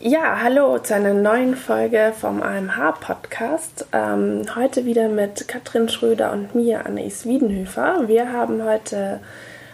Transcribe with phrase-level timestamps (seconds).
[0.00, 3.86] Ja, hallo zu einer neuen Folge vom AMH-Podcast.
[3.92, 8.06] Ähm, heute wieder mit Katrin Schröder und mir, Anais Wiedenhöfer.
[8.06, 9.18] Wir haben heute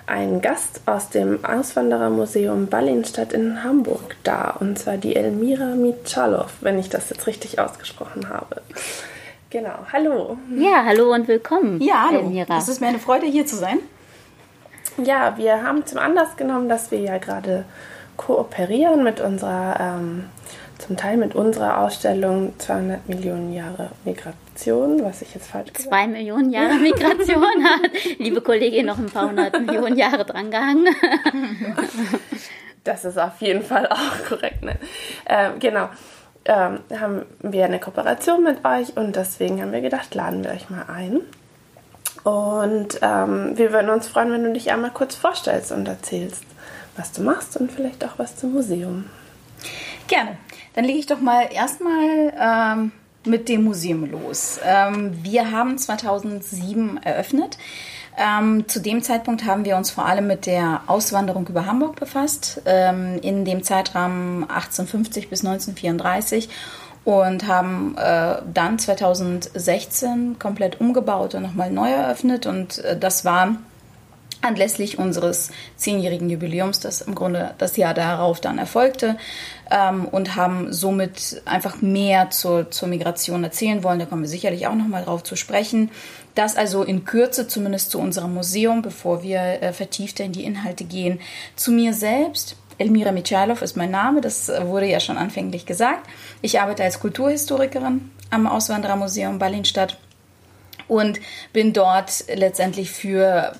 [0.07, 6.79] einen Gast aus dem Auswanderermuseum Ballinstadt in Hamburg da, und zwar die Elmira Mitschalow, wenn
[6.79, 8.63] ich das jetzt richtig ausgesprochen habe.
[9.51, 10.39] Genau, hallo.
[10.57, 11.83] Ja, hallo und willkommen.
[11.83, 12.21] Ja, hallo.
[12.21, 12.57] Elmira.
[12.57, 13.79] Es ist mir eine Freude, hier zu sein.
[14.97, 17.67] Ja, wir haben zum Anlass genommen, dass wir ja gerade
[18.17, 20.25] kooperieren mit unserer, ähm,
[20.79, 26.07] zum Teil mit unserer Ausstellung 200 Millionen Jahre Migration, was ich jetzt falsch gesagt Zwei
[26.07, 30.89] Millionen Jahre Migration hat, liebe Kollegin, noch ein paar hundert Millionen Jahre drangehangen.
[32.85, 34.63] das ist auf jeden Fall auch korrekt.
[34.63, 34.77] Ne?
[35.27, 35.89] Ähm, genau.
[36.47, 40.69] Ähm, haben wir eine Kooperation mit euch und deswegen haben wir gedacht, laden wir euch
[40.69, 41.21] mal ein.
[42.23, 46.45] Und ähm, wir würden uns freuen, wenn du dich einmal kurz vorstellst und erzählst,
[46.97, 49.05] was du machst und vielleicht auch was zum Museum.
[50.09, 50.37] Gerne.
[50.75, 52.93] Dann lege ich doch mal erstmal ähm,
[53.25, 54.59] mit dem Museum los.
[54.65, 57.59] Ähm, wir haben 2007 eröffnet.
[58.17, 62.63] Ähm, zu dem Zeitpunkt haben wir uns vor allem mit der Auswanderung über Hamburg befasst,
[62.65, 66.49] ähm, in dem Zeitrahmen 1850 bis 1934
[67.05, 73.57] und haben äh, dann 2016 komplett umgebaut und nochmal neu eröffnet und äh, das war
[74.45, 79.17] anlässlich unseres zehnjährigen Jubiläums, das im Grunde das Jahr darauf dann erfolgte,
[79.71, 83.99] ähm, und haben somit einfach mehr zur, zur Migration erzählen wollen.
[83.99, 85.91] Da kommen wir sicherlich auch nochmal drauf zu sprechen.
[86.35, 90.85] Das also in Kürze zumindest zu unserem Museum, bevor wir äh, vertiefter in die Inhalte
[90.85, 91.21] gehen.
[91.57, 92.57] Zu mir selbst.
[92.77, 96.09] Elmira Michailov ist mein Name, das wurde ja schon anfänglich gesagt.
[96.43, 99.97] Ich arbeite als Kulturhistorikerin am Auswanderermuseum Berlinstadt
[100.89, 101.21] und
[101.53, 103.55] bin dort letztendlich für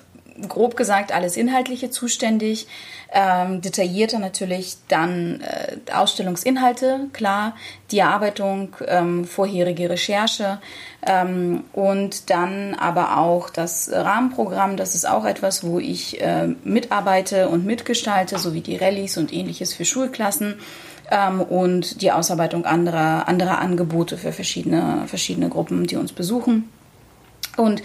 [0.47, 2.67] grob gesagt alles Inhaltliche zuständig.
[3.11, 7.55] Ähm, detaillierter natürlich dann äh, Ausstellungsinhalte, klar,
[7.91, 10.59] die Erarbeitung, ähm, vorherige Recherche
[11.05, 14.75] ähm, und dann aber auch das Rahmenprogramm.
[14.75, 19.73] Das ist auch etwas, wo ich äh, mitarbeite und mitgestalte, sowie die Rallyes und ähnliches
[19.73, 20.55] für Schulklassen
[21.11, 26.69] ähm, und die Ausarbeitung anderer, anderer Angebote für verschiedene, verschiedene Gruppen, die uns besuchen.
[27.57, 27.81] Und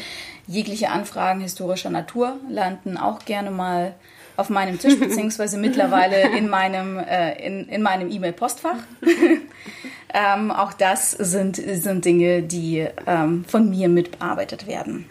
[0.46, 3.94] jegliche Anfragen historischer Natur landen auch gerne mal
[4.36, 8.78] auf meinem Tisch, beziehungsweise mittlerweile in meinem äh, in, in meinem E-Mail-Postfach.
[10.14, 15.06] ähm, auch das sind, sind Dinge, die ähm, von mir mitbearbeitet werden.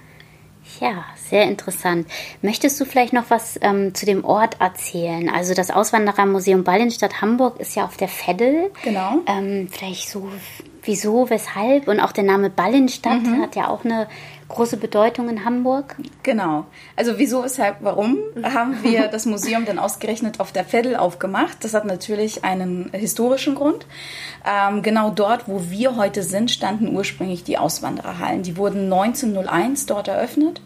[0.80, 2.08] Ja, sehr interessant.
[2.42, 5.30] Möchtest du vielleicht noch was ähm, zu dem Ort erzählen?
[5.30, 8.72] Also das Auswanderermuseum Ballenstadt Hamburg ist ja auf der Veddel.
[8.84, 9.20] Genau.
[9.26, 10.30] Ähm, vielleicht so,
[10.90, 11.88] wieso, weshalb?
[11.88, 13.42] Und auch der Name Ballenstadt mhm.
[13.44, 14.08] hat ja auch eine
[14.48, 15.96] große Bedeutung in Hamburg?
[16.24, 16.66] Genau.
[16.96, 21.64] Also wieso, weshalb, warum haben wir das Museum dann ausgerechnet auf der Veddel aufgemacht?
[21.64, 23.86] Das hat natürlich einen historischen Grund.
[24.44, 28.42] Ähm, genau dort, wo wir heute sind, standen ursprünglich die Auswandererhallen.
[28.42, 30.60] Die wurden 1901 dort eröffnet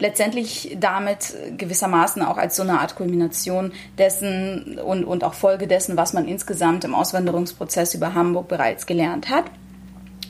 [0.00, 5.96] letztendlich damit gewissermaßen auch als so eine Art Kulmination dessen und, und auch Folge dessen,
[5.96, 9.44] was man insgesamt im Auswanderungsprozess über Hamburg bereits gelernt hat.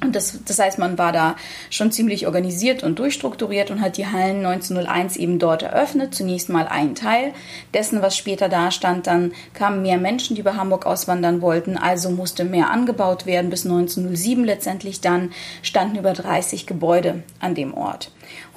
[0.02, 1.36] Und das, das heißt, man war da
[1.68, 6.14] schon ziemlich organisiert und durchstrukturiert und hat die Hallen 1901 eben dort eröffnet.
[6.14, 7.34] Zunächst mal ein Teil
[7.74, 9.06] dessen, was später da stand.
[9.06, 11.76] Dann kamen mehr Menschen, die über Hamburg auswandern wollten.
[11.76, 13.50] Also musste mehr angebaut werden.
[13.50, 18.10] Bis 1907 letztendlich dann standen über 30 Gebäude an dem Ort.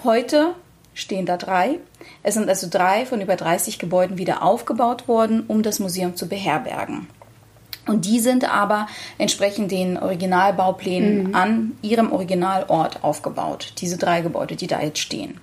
[0.05, 0.55] Heute
[0.93, 1.79] stehen da drei.
[2.21, 6.29] Es sind also drei von über 30 Gebäuden wieder aufgebaut worden, um das Museum zu
[6.29, 7.07] beherbergen.
[7.85, 11.35] Und die sind aber entsprechend den Originalbauplänen mhm.
[11.35, 13.73] an ihrem Originalort aufgebaut.
[13.79, 15.39] Diese drei Gebäude, die da jetzt stehen.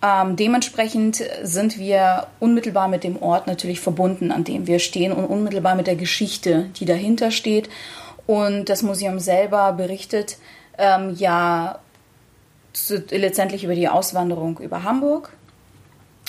[0.00, 5.24] Ähm, dementsprechend sind wir unmittelbar mit dem Ort natürlich verbunden, an dem wir stehen und
[5.26, 7.68] unmittelbar mit der Geschichte, die dahinter steht.
[8.26, 10.38] Und das Museum selber berichtet
[10.78, 11.80] ähm, ja
[12.72, 15.32] zu, letztendlich über die Auswanderung über Hamburg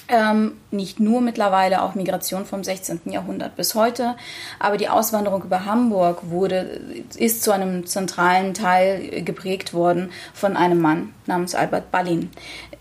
[0.09, 3.01] ähm, nicht nur mittlerweile auch Migration vom 16.
[3.05, 4.15] Jahrhundert bis heute,
[4.59, 6.81] aber die Auswanderung über Hamburg wurde,
[7.15, 12.31] ist zu einem zentralen Teil geprägt worden von einem Mann namens Albert Ballin.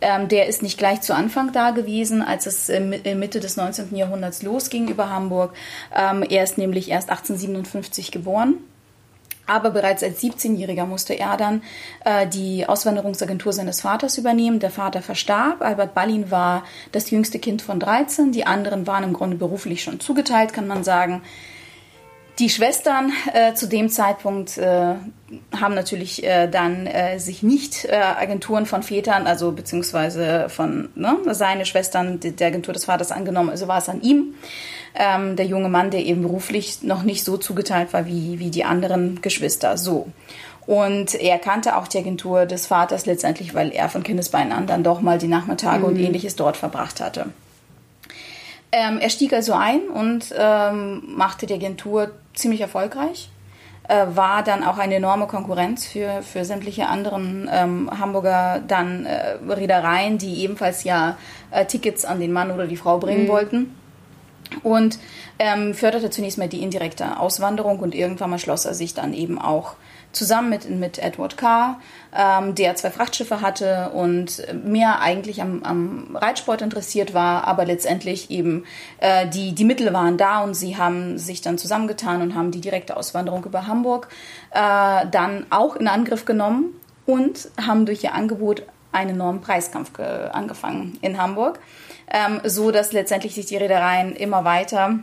[0.00, 3.94] Ähm, der ist nicht gleich zu Anfang da gewesen, als es äh, Mitte des 19.
[3.94, 5.54] Jahrhunderts losging über Hamburg.
[5.94, 8.54] Ähm, er ist nämlich erst 1857 geboren
[9.48, 11.62] aber bereits als 17-Jähriger musste er dann
[12.04, 14.60] äh, die Auswanderungsagentur seines Vaters übernehmen.
[14.60, 15.62] Der Vater verstarb.
[15.62, 18.32] Albert Ballin war das jüngste Kind von 13.
[18.32, 21.22] Die anderen waren im Grunde beruflich schon zugeteilt, kann man sagen.
[22.38, 24.94] Die Schwestern äh, zu dem Zeitpunkt äh,
[25.60, 31.16] haben natürlich äh, dann äh, sich nicht äh, Agenturen von Vätern, also beziehungsweise von ne,
[31.32, 34.34] seine Schwestern der Agentur des Vaters angenommen, also war es an ihm.
[34.94, 38.64] Ähm, der junge Mann, der eben beruflich noch nicht so zugeteilt war wie, wie die
[38.64, 39.76] anderen Geschwister.
[39.76, 40.06] So.
[40.64, 44.84] Und er kannte auch die Agentur des Vaters letztendlich, weil er von Kindesbeinen an dann
[44.84, 45.84] doch mal die Nachmittage mhm.
[45.84, 47.26] und ähnliches dort verbracht hatte.
[48.70, 53.30] Ähm, er stieg also ein und ähm, machte die Agentur ziemlich erfolgreich.
[53.88, 59.38] Äh, war dann auch eine enorme Konkurrenz für, für sämtliche anderen ähm, Hamburger dann äh,
[59.48, 61.16] Reedereien, die ebenfalls ja
[61.50, 63.28] äh, Tickets an den Mann oder die Frau bringen mhm.
[63.28, 63.74] wollten.
[64.62, 64.98] Und
[65.38, 69.38] ähm, förderte zunächst mal die indirekte Auswanderung und irgendwann mal schloss er sich dann eben
[69.38, 69.74] auch
[70.12, 71.80] zusammen mit, mit Edward Carr,
[72.16, 78.30] ähm, der zwei Frachtschiffe hatte und mehr eigentlich am, am Reitsport interessiert war, aber letztendlich
[78.30, 78.64] eben
[78.98, 82.60] äh, die, die Mittel waren da und sie haben sich dann zusammengetan und haben die
[82.60, 84.08] direkte Auswanderung über Hamburg
[84.50, 86.74] äh, dann auch in Angriff genommen
[87.06, 88.62] und haben durch ihr Angebot
[88.92, 91.60] einen enormen Preiskampf angefangen in Hamburg,
[92.10, 95.00] ähm, so dass letztendlich sich die Reedereien immer weiter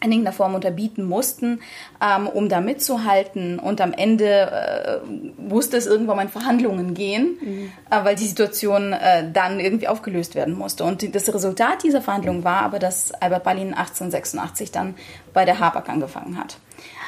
[0.00, 1.60] in irgendeiner Form unterbieten mussten,
[2.00, 3.58] ähm, um da mitzuhalten.
[3.58, 4.98] Und am Ende äh,
[5.40, 7.72] musste es irgendwann mal in Verhandlungen gehen, mhm.
[7.90, 10.84] äh, weil die Situation äh, dann irgendwie aufgelöst werden musste.
[10.84, 14.94] Und das Resultat dieser Verhandlungen war aber, dass Albert Ballin 1886 dann
[15.32, 16.58] bei der Habak angefangen hat.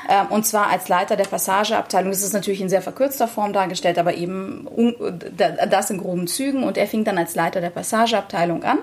[0.09, 2.11] Ähm, und zwar als Leiter der Passageabteilung.
[2.11, 4.67] Das ist natürlich in sehr verkürzter Form dargestellt, aber eben
[5.37, 6.65] das in groben Zügen.
[6.65, 8.79] Und er fing dann als Leiter der Passageabteilung an.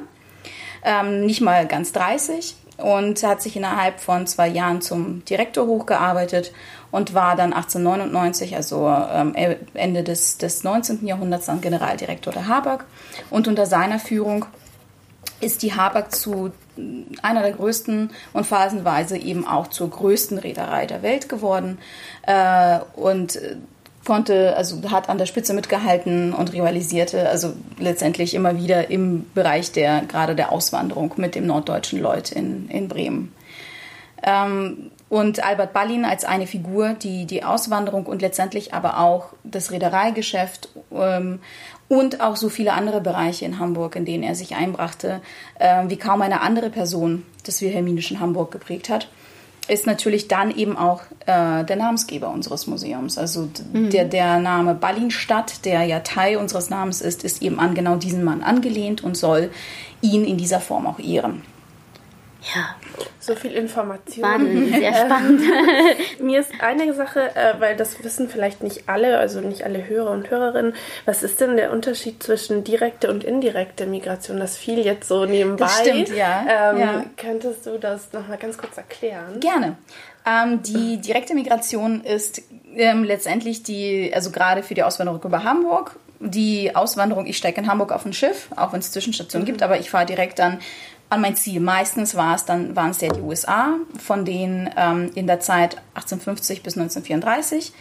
[0.84, 6.54] Ähm, nicht mal ganz 30 und hat sich innerhalb von zwei Jahren zum Direktor hochgearbeitet
[6.92, 9.36] und war dann 1899, also ähm,
[9.74, 11.06] Ende des, des 19.
[11.06, 12.86] Jahrhunderts, dann Generaldirektor der Habak.
[13.30, 14.46] Und unter seiner Führung
[15.40, 16.52] ist die Habak zu
[17.22, 21.80] einer der größten und phasenweise eben auch zur größten Reederei der Welt geworden.
[22.24, 23.40] Äh, und
[24.08, 29.74] konnte, also hat an der Spitze mitgehalten und rivalisierte, also letztendlich immer wieder im Bereich
[29.74, 33.34] der, gerade der Auswanderung mit dem norddeutschen Lloyd in, in Bremen.
[34.24, 39.72] Ähm, und Albert Ballin als eine Figur, die die Auswanderung und letztendlich aber auch das
[39.72, 41.40] Reedereigeschäft ähm,
[41.90, 45.22] und auch so viele andere Bereiche in Hamburg, in denen er sich einbrachte,
[45.60, 49.10] äh, wie kaum eine andere Person das wilhelminischen Hamburg geprägt hat
[49.68, 53.18] ist natürlich dann eben auch äh, der Namensgeber unseres Museums.
[53.18, 53.90] Also mhm.
[53.90, 58.24] der, der Name Ballinstadt, der ja Teil unseres Namens ist, ist eben an genau diesen
[58.24, 59.52] Mann angelehnt und soll
[60.02, 61.42] ihn in dieser Form auch ehren.
[62.56, 62.76] Ja.
[63.20, 64.26] So viel Information.
[64.26, 65.42] Spannend, sehr spannend.
[66.20, 70.12] Mir ist eine Sache, äh, weil das wissen vielleicht nicht alle, also nicht alle Hörer
[70.12, 70.74] und Hörerinnen,
[71.06, 74.40] was ist denn der Unterschied zwischen direkte und indirekte Migration?
[74.40, 75.66] Das fiel jetzt so nebenbei.
[75.66, 76.72] Das stimmt, ja.
[76.72, 77.06] Ähm, ja.
[77.18, 79.40] Könntest du das nochmal ganz kurz erklären?
[79.40, 79.78] Gerne.
[80.26, 82.42] Ähm, die direkte Migration ist
[82.76, 87.68] ähm, letztendlich die, also gerade für die Auswanderung über Hamburg, die Auswanderung, ich steige in
[87.68, 89.48] Hamburg auf ein Schiff, auch wenn es Zwischenstationen mhm.
[89.48, 90.60] gibt, aber ich fahre direkt dann
[91.10, 91.60] an mein Ziel.
[91.60, 95.78] Meistens war es dann, waren es ja die USA, von denen ähm, in der Zeit
[95.96, 97.74] 1850 bis 1934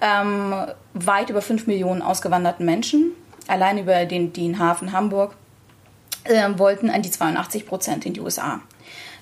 [0.00, 0.54] ähm,
[0.94, 3.12] weit über 5 Millionen ausgewanderten Menschen,
[3.46, 5.34] allein über den, den Hafen Hamburg,
[6.24, 8.60] äh, wollten an die 82 Prozent in die USA.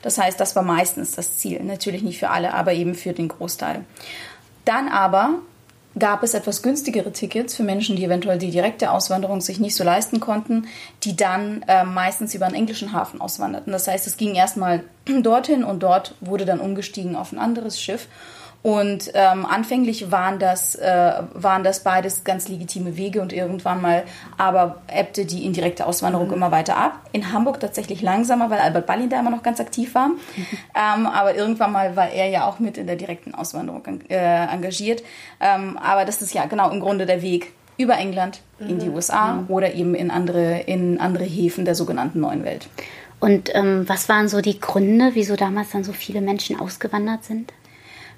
[0.02, 1.62] Das heißt, das war meistens das Ziel.
[1.64, 3.84] Natürlich nicht für alle, aber eben für den Großteil.
[4.64, 5.40] Dann aber
[5.99, 9.85] gab es etwas günstigere Tickets für Menschen, die eventuell die direkte Auswanderung sich nicht so
[9.85, 10.67] leisten konnten,
[11.05, 13.73] die dann äh, meistens über einen englischen Hafen auswanderten.
[13.73, 14.85] Das heißt, es ging erstmal
[15.23, 18.09] dorthin und dort wurde dann umgestiegen auf ein anderes Schiff.
[18.60, 24.03] Und ähm, anfänglich waren das, äh, waren das beides ganz legitime Wege und irgendwann mal
[24.36, 26.34] aber ebbte die indirekte Auswanderung mhm.
[26.34, 27.00] immer weiter ab.
[27.12, 30.08] In Hamburg tatsächlich langsamer, weil Albert Ballin da immer noch ganz aktiv war.
[30.08, 30.19] Mhm.
[30.74, 35.03] Ähm, aber irgendwann mal war er ja auch mit in der direkten Auswanderung äh, engagiert.
[35.41, 38.69] Ähm, aber das ist ja genau im Grunde der Weg über England mhm.
[38.69, 38.94] in die mhm.
[38.94, 39.46] USA mhm.
[39.48, 42.69] oder eben in andere, in andere Häfen der sogenannten Neuen Welt.
[43.19, 47.53] Und ähm, was waren so die Gründe, wieso damals dann so viele Menschen ausgewandert sind?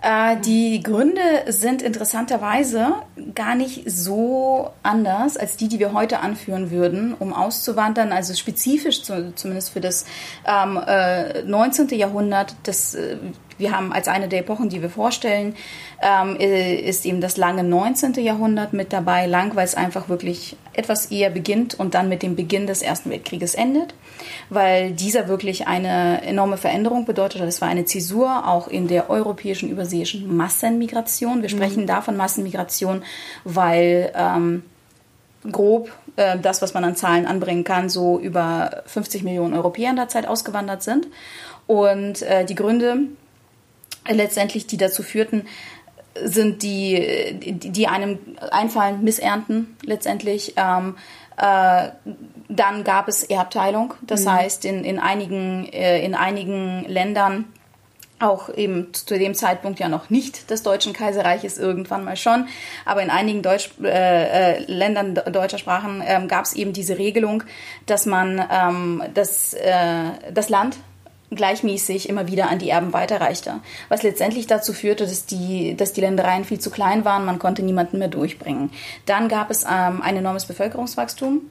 [0.03, 2.95] Äh, die Gründe sind interessanterweise
[3.35, 8.13] gar nicht so anders als die, die wir heute anführen würden, um auszuwandern.
[8.13, 10.07] Also spezifisch zu, zumindest für das
[10.47, 11.89] ähm, äh, 19.
[11.91, 13.19] Jahrhundert, das äh,
[13.61, 15.55] wir haben als eine der Epochen, die wir vorstellen,
[16.03, 18.15] ähm, ist eben das lange 19.
[18.15, 19.27] Jahrhundert mit dabei.
[19.27, 23.11] Lang, weil es einfach wirklich etwas eher beginnt und dann mit dem Beginn des Ersten
[23.11, 23.95] Weltkrieges endet,
[24.49, 27.43] weil dieser wirklich eine enorme Veränderung bedeutet.
[27.43, 31.43] Das war eine Zäsur auch in der europäischen überseeischen Massenmigration.
[31.43, 31.57] Wir mhm.
[31.57, 31.87] sprechen mhm.
[31.87, 33.03] da von Massenmigration,
[33.45, 34.63] weil ähm,
[35.51, 39.97] grob äh, das, was man an Zahlen anbringen kann, so über 50 Millionen Europäer in
[39.97, 41.09] der Zeit ausgewandert sind.
[41.67, 42.97] Und äh, die Gründe
[44.11, 45.47] letztendlich, die dazu führten,
[46.23, 48.19] sind die, die einem
[48.51, 50.55] einfallen, Missernten letztendlich.
[50.57, 50.97] Ähm,
[51.37, 51.89] äh,
[52.49, 54.33] dann gab es Erbteilung, das mhm.
[54.33, 57.47] heißt in, in, einigen, äh, in einigen Ländern
[58.19, 62.49] auch eben zu dem Zeitpunkt ja noch nicht des Deutschen Kaiserreiches, irgendwann mal schon,
[62.85, 67.45] aber in einigen Deutsch, äh, äh, Ländern deutscher Sprachen ähm, gab es eben diese Regelung,
[67.87, 70.77] dass man ähm, das, äh, das Land
[71.31, 73.61] gleichmäßig immer wieder an die Erben weiterreichte.
[73.89, 77.63] Was letztendlich dazu führte, dass die, dass die Ländereien viel zu klein waren, man konnte
[77.63, 78.71] niemanden mehr durchbringen.
[79.07, 81.43] Dann gab es ähm, ein enormes Bevölkerungswachstum.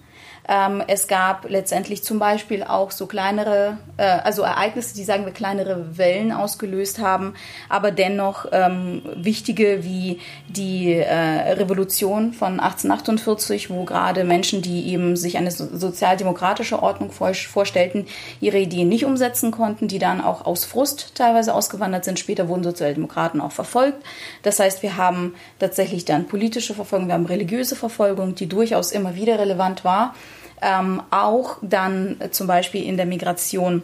[0.49, 5.31] Ähm, es gab letztendlich zum Beispiel auch so kleinere, äh, also Ereignisse, die sagen wir
[5.31, 7.35] kleinere Wellen ausgelöst haben,
[7.69, 15.15] aber dennoch ähm, wichtige wie die äh, Revolution von 1848, wo gerade Menschen, die eben
[15.15, 18.07] sich eine so sozialdemokratische Ordnung vor vorstellten,
[18.41, 22.17] ihre Ideen nicht umsetzen konnten, die dann auch aus Frust teilweise ausgewandert sind.
[22.17, 24.03] Später wurden Sozialdemokraten auch verfolgt.
[24.41, 29.13] Das heißt, wir haben tatsächlich dann politische Verfolgung, wir haben religiöse Verfolgung, die durchaus immer
[29.13, 30.15] wieder relevant war
[30.61, 33.83] ähm, auch dann äh, zum Beispiel in der Migration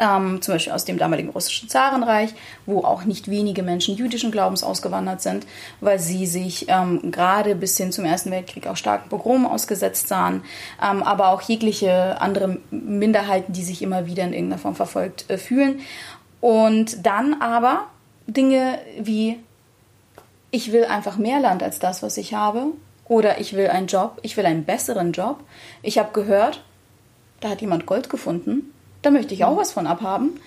[0.00, 2.30] ähm, zum Beispiel aus dem damaligen russischen Zarenreich,
[2.66, 5.46] wo auch nicht wenige Menschen jüdischen Glaubens ausgewandert sind,
[5.80, 10.42] weil sie sich ähm, gerade bis hin zum Ersten Weltkrieg auch starken Pogromen ausgesetzt sahen,
[10.82, 15.38] ähm, aber auch jegliche andere Minderheiten, die sich immer wieder in irgendeiner Form verfolgt äh,
[15.38, 15.80] fühlen.
[16.40, 17.86] Und dann aber
[18.26, 19.38] Dinge wie,
[20.50, 22.66] ich will einfach mehr Land als das, was ich habe,
[23.08, 25.40] oder ich will einen Job, ich will einen besseren Job.
[25.82, 26.62] Ich habe gehört,
[27.40, 28.72] da hat jemand Gold gefunden.
[29.02, 29.58] Da möchte ich auch mhm.
[29.58, 30.40] was von abhaben.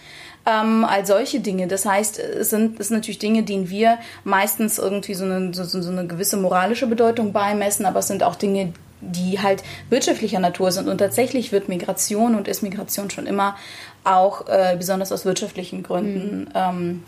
[0.46, 1.68] Ähm, all solche Dinge.
[1.68, 5.63] Das heißt, es sind, es sind natürlich Dinge, denen wir meistens irgendwie so eine, so,
[5.63, 10.72] so eine gewisse moralische Bedeutung beimessen, aber es sind auch Dinge, die halt wirtschaftlicher Natur
[10.72, 10.88] sind.
[10.88, 13.56] Und tatsächlich wird Migration und ist Migration schon immer
[14.03, 16.50] auch äh, besonders aus wirtschaftlichen Gründen mhm.
[16.56, 17.03] ähm,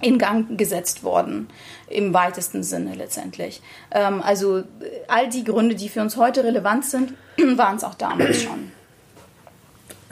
[0.00, 1.48] in Gang gesetzt worden,
[1.88, 3.60] im weitesten Sinne letztendlich.
[3.90, 4.62] Ähm, also
[5.08, 7.14] all die Gründe, die für uns heute relevant sind,
[7.56, 8.72] waren es auch damals schon.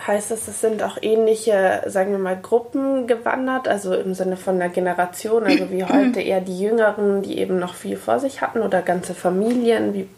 [0.06, 4.58] Heißt das, es sind auch ähnliche, sagen wir mal, Gruppen gewandert, also im Sinne von
[4.58, 8.60] der Generation, also wie heute eher die Jüngeren, die eben noch viel vor sich hatten
[8.60, 9.94] oder ganze Familien?
[9.94, 10.08] Wie,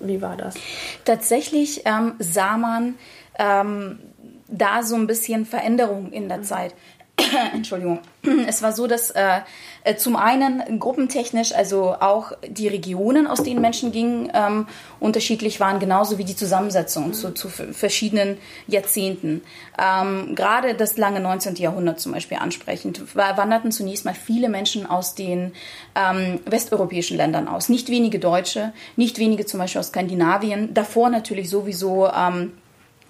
[0.00, 0.54] wie war das?
[1.04, 2.94] Tatsächlich ähm, sah man
[3.38, 3.98] ähm,
[4.48, 6.44] da so ein bisschen Veränderung in der mhm.
[6.44, 6.74] Zeit.
[7.54, 8.00] Entschuldigung.
[8.46, 9.40] Es war so, dass äh,
[9.84, 14.66] äh, zum einen gruppentechnisch, also auch die Regionen, aus denen Menschen gingen, ähm,
[15.00, 19.42] unterschiedlich waren, genauso wie die Zusammensetzung zu, zu verschiedenen Jahrzehnten.
[19.78, 21.56] Ähm, gerade das lange 19.
[21.56, 25.52] Jahrhundert zum Beispiel ansprechend, wanderten zunächst mal viele Menschen aus den
[25.94, 27.68] ähm, westeuropäischen Ländern aus.
[27.68, 32.52] Nicht wenige Deutsche, nicht wenige zum Beispiel aus Skandinavien, davor natürlich sowieso ähm,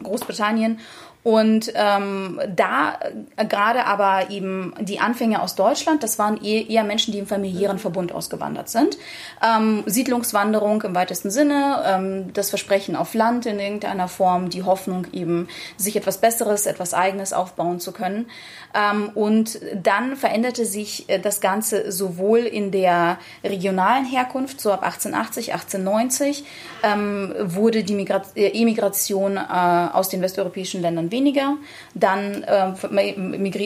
[0.03, 0.79] Großbritannien
[1.25, 2.99] und ähm, da
[3.37, 7.27] äh, gerade aber eben die Anfänge aus Deutschland, das waren eher, eher Menschen, die im
[7.27, 8.97] familiären Verbund ausgewandert sind.
[9.45, 15.07] Ähm, Siedlungswanderung im weitesten Sinne, ähm, das Versprechen auf Land in irgendeiner Form, die Hoffnung
[15.13, 18.27] eben, sich etwas Besseres, etwas Eigenes aufbauen zu können.
[18.75, 24.83] Ähm, und dann veränderte sich äh, das Ganze sowohl in der regionalen Herkunft, so ab
[24.83, 26.45] 1880, 1890,
[26.83, 31.57] ähm, wurde die äh, Emigration äh, aus den westeuropäischen Ländern weniger.
[31.95, 32.73] Dann äh,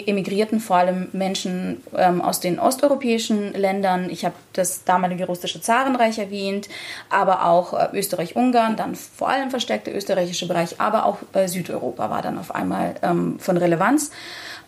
[0.06, 4.10] emigrierten vor allem Menschen ähm, aus den osteuropäischen Ländern.
[4.10, 6.68] Ich habe das damalige russische Zarenreich erwähnt,
[7.10, 12.10] aber auch äh, Österreich-Ungarn, dann vor allem verstärkt der österreichische Bereich, aber auch äh, Südeuropa
[12.10, 14.10] war dann auf einmal ähm, von Relevanz.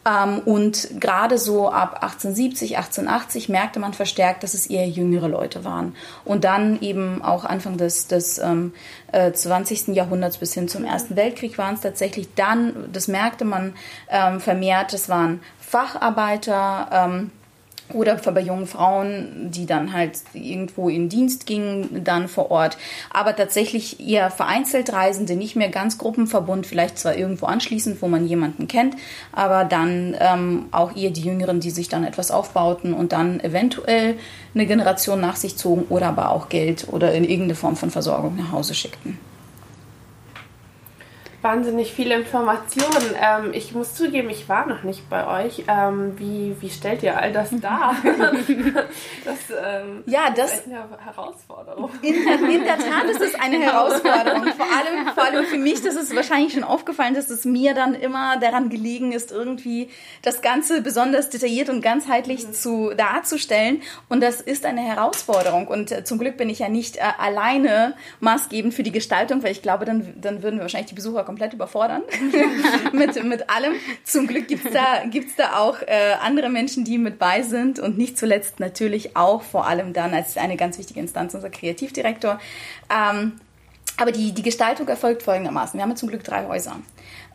[0.06, 5.64] Ähm, und gerade so ab 1870, 1880 merkte man verstärkt, dass es eher jüngere Leute
[5.64, 5.96] waren.
[6.24, 8.72] Und dann eben auch Anfang des, des ähm,
[9.12, 9.88] äh, 20.
[9.88, 13.74] Jahrhunderts bis hin zum Ersten Weltkrieg waren es tatsächlich dann, das merkte man
[14.10, 17.30] ähm, vermehrt, es waren Facharbeiter, ähm,
[17.92, 22.78] oder bei jungen Frauen, die dann halt irgendwo in Dienst gingen, dann vor Ort.
[23.10, 28.26] Aber tatsächlich eher vereinzelt Reisende, nicht mehr ganz Gruppenverbund, vielleicht zwar irgendwo anschließend, wo man
[28.26, 28.96] jemanden kennt,
[29.32, 34.16] aber dann ähm, auch eher die Jüngeren, die sich dann etwas aufbauten und dann eventuell
[34.54, 38.36] eine Generation nach sich zogen oder aber auch Geld oder in irgendeine Form von Versorgung
[38.36, 39.18] nach Hause schickten
[41.44, 43.14] wahnsinnig viele Informationen.
[43.20, 45.64] Ähm, ich muss zugeben, ich war noch nicht bei euch.
[45.68, 47.94] Ähm, wie, wie stellt ihr all das dar?
[48.02, 51.90] das, ähm, ja, das ist eine Herausforderung.
[52.00, 54.44] In, in, der Tat ist es eine Herausforderung.
[54.56, 57.94] Vor allem, vor allem für mich, das ist wahrscheinlich schon aufgefallen, dass es mir dann
[57.94, 59.90] immer daran gelegen ist, irgendwie
[60.22, 62.52] das Ganze besonders detailliert und ganzheitlich mhm.
[62.54, 63.82] zu, darzustellen.
[64.08, 65.68] Und das ist eine Herausforderung.
[65.68, 69.52] Und äh, zum Glück bin ich ja nicht äh, alleine maßgebend für die Gestaltung, weil
[69.52, 72.02] ich glaube, dann, dann würden wir wahrscheinlich die Besucher komplett überfordern
[72.92, 73.72] mit, mit allem.
[74.04, 77.98] Zum Glück gibt's da, gibt's da auch äh, andere Menschen, die mit bei sind und
[77.98, 82.38] nicht zuletzt natürlich auch vor allem dann als eine ganz wichtige Instanz unser Kreativdirektor.
[82.88, 83.32] Ähm,
[83.96, 85.76] aber die, die Gestaltung erfolgt folgendermaßen.
[85.76, 86.76] Wir haben ja zum Glück drei Häuser.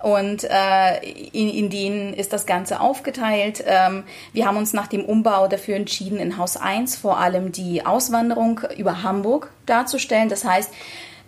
[0.01, 0.99] Und äh,
[1.33, 3.63] in, in denen ist das Ganze aufgeteilt.
[3.65, 7.85] Ähm, wir haben uns nach dem Umbau dafür entschieden, in Haus 1 vor allem die
[7.85, 10.29] Auswanderung über Hamburg darzustellen.
[10.29, 10.71] Das heißt,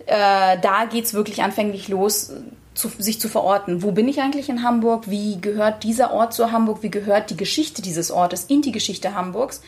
[0.06, 2.32] äh, da geht's wirklich anfänglich los,
[2.74, 3.82] zu, sich zu verorten.
[3.82, 5.10] Wo bin ich eigentlich in Hamburg?
[5.10, 6.82] Wie gehört dieser Ort zu Hamburg?
[6.82, 9.60] Wie gehört die Geschichte dieses Ortes in die Geschichte Hamburgs?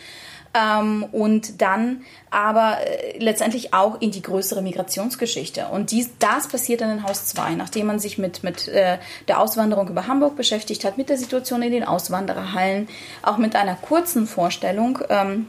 [0.54, 5.66] ähm, und dann aber äh, letztendlich auch in die größere Migrationsgeschichte.
[5.66, 9.40] Und dies, das passiert dann in Haus 2, nachdem man sich mit, mit äh, der
[9.40, 12.88] Auswanderung über Hamburg beschäftigt hat, mit der Situation in den Auswandererhallen,
[13.22, 15.46] auch mit einer kurzen Vorstellung ähm,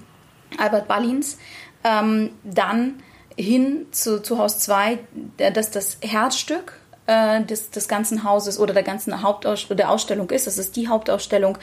[0.57, 1.37] Albert Ballins,
[1.83, 2.95] ähm, dann
[3.37, 4.97] hin zu, zu Haus 2,
[5.53, 10.47] das das Herzstück äh, des, des ganzen Hauses oder der ganzen Hauptausstellung der Ausstellung ist.
[10.47, 11.57] Das ist die Hauptausstellung.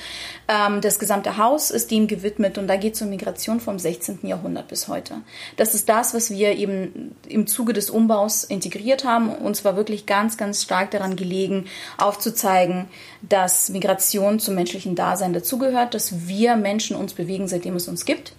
[0.49, 4.21] Ähm, das gesamte Haus ist dem gewidmet und da geht es um Migration vom 16.
[4.23, 5.17] Jahrhundert bis heute.
[5.57, 9.31] Das ist das, was wir eben im Zuge des Umbaus integriert haben.
[9.31, 11.67] Und zwar wirklich ganz, ganz stark daran gelegen,
[11.99, 12.89] aufzuzeigen,
[13.23, 18.35] dass Migration zum menschlichen Dasein dazugehört, dass wir Menschen uns bewegen, seitdem es uns gibt.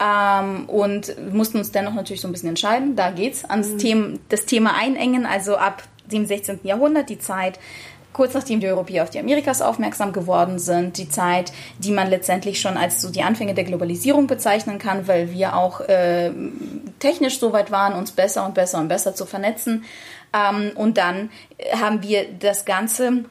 [0.00, 2.96] Ähm, und mussten uns dennoch natürlich so ein bisschen entscheiden.
[2.96, 3.78] Da geht's ans mhm.
[3.78, 6.60] Thema, das Thema einengen, also ab dem 16.
[6.62, 7.58] Jahrhundert, die Zeit,
[8.14, 12.60] kurz nachdem die Europäer auf die Amerikas aufmerksam geworden sind, die Zeit, die man letztendlich
[12.60, 16.30] schon als so die Anfänge der Globalisierung bezeichnen kann, weil wir auch äh,
[17.00, 19.84] technisch so weit waren, uns besser und besser und besser zu vernetzen.
[20.32, 21.30] Ähm, und dann
[21.72, 23.24] haben wir das Ganze,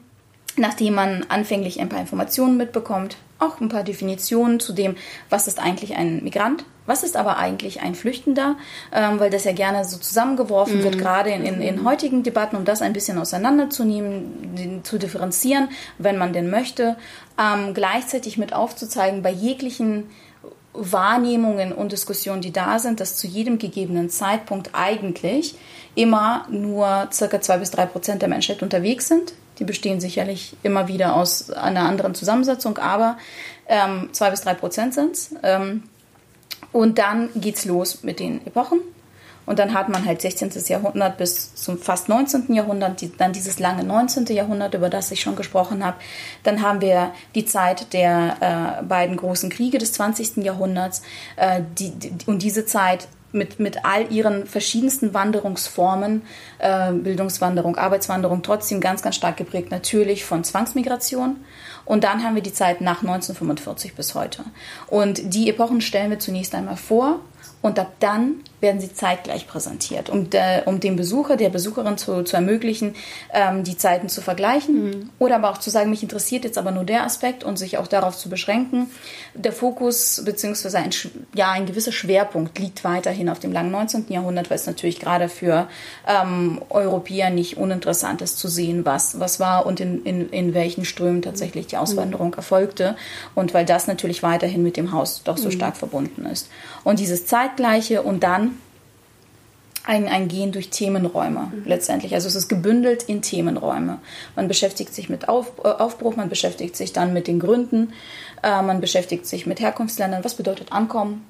[0.56, 4.96] nachdem man anfänglich ein paar Informationen mitbekommt, auch ein paar Definitionen zu dem,
[5.28, 8.56] was ist eigentlich ein Migrant, was ist aber eigentlich ein Flüchtender,
[8.92, 10.84] ähm, weil das ja gerne so zusammengeworfen mhm.
[10.84, 15.68] wird, gerade in, in, in, heutigen Debatten, um das ein bisschen auseinanderzunehmen, den, zu differenzieren,
[15.98, 16.96] wenn man denn möchte,
[17.38, 20.10] ähm, gleichzeitig mit aufzuzeigen, bei jeglichen
[20.72, 25.54] Wahrnehmungen und Diskussionen, die da sind, dass zu jedem gegebenen Zeitpunkt eigentlich
[25.94, 30.88] immer nur circa zwei bis drei Prozent der Menschheit unterwegs sind die bestehen sicherlich immer
[30.88, 33.16] wieder aus einer anderen Zusammensetzung, aber
[33.68, 35.34] ähm, zwei bis drei Prozent sind es.
[35.42, 35.84] Ähm,
[36.74, 38.80] und dann geht's los mit den Epochen.
[39.46, 40.50] Und dann hat man halt 16.
[40.66, 42.52] Jahrhundert bis zum fast 19.
[42.52, 44.26] Jahrhundert, die, dann dieses lange 19.
[44.26, 45.98] Jahrhundert, über das ich schon gesprochen habe.
[46.42, 50.38] Dann haben wir die Zeit der äh, beiden großen Kriege des 20.
[50.38, 51.02] Jahrhunderts.
[51.36, 56.22] Äh, die, die, und diese Zeit mit, mit all ihren verschiedensten Wanderungsformen,
[56.58, 61.36] äh, Bildungswanderung, Arbeitswanderung, trotzdem ganz, ganz stark geprägt natürlich von Zwangsmigration.
[61.84, 64.44] Und dann haben wir die Zeit nach 1945 bis heute.
[64.86, 67.20] Und die Epochen stellen wir zunächst einmal vor
[67.62, 72.22] und ab dann werden sie zeitgleich präsentiert, um, de, um dem Besucher, der Besucherin zu,
[72.24, 72.94] zu ermöglichen,
[73.32, 75.10] ähm, die Zeiten zu vergleichen mhm.
[75.18, 77.86] oder aber auch zu sagen, mich interessiert jetzt aber nur der Aspekt und sich auch
[77.86, 78.90] darauf zu beschränken.
[79.34, 80.76] Der Fokus bzw.
[80.76, 80.90] Ein,
[81.34, 84.06] ja, ein gewisser Schwerpunkt liegt weiterhin auf dem langen 19.
[84.08, 85.68] Jahrhundert, weil es natürlich gerade für
[86.06, 90.84] ähm, Europäer nicht uninteressant ist zu sehen, was, was war und in, in, in welchen
[90.84, 92.34] Strömen tatsächlich die Auswanderung mhm.
[92.34, 92.96] erfolgte
[93.34, 95.52] und weil das natürlich weiterhin mit dem Haus doch so mhm.
[95.52, 96.48] stark verbunden ist.
[96.82, 98.53] Und dieses Zeit Zeitgleiche und dann
[99.84, 101.62] ein, ein Gehen durch Themenräume mhm.
[101.66, 102.14] letztendlich.
[102.14, 103.98] Also es ist gebündelt in Themenräume.
[104.34, 107.92] Man beschäftigt sich mit Auf, äh, Aufbruch, man beschäftigt sich dann mit den Gründen,
[108.42, 111.26] äh, man beschäftigt sich mit Herkunftsländern, was bedeutet Ankommen.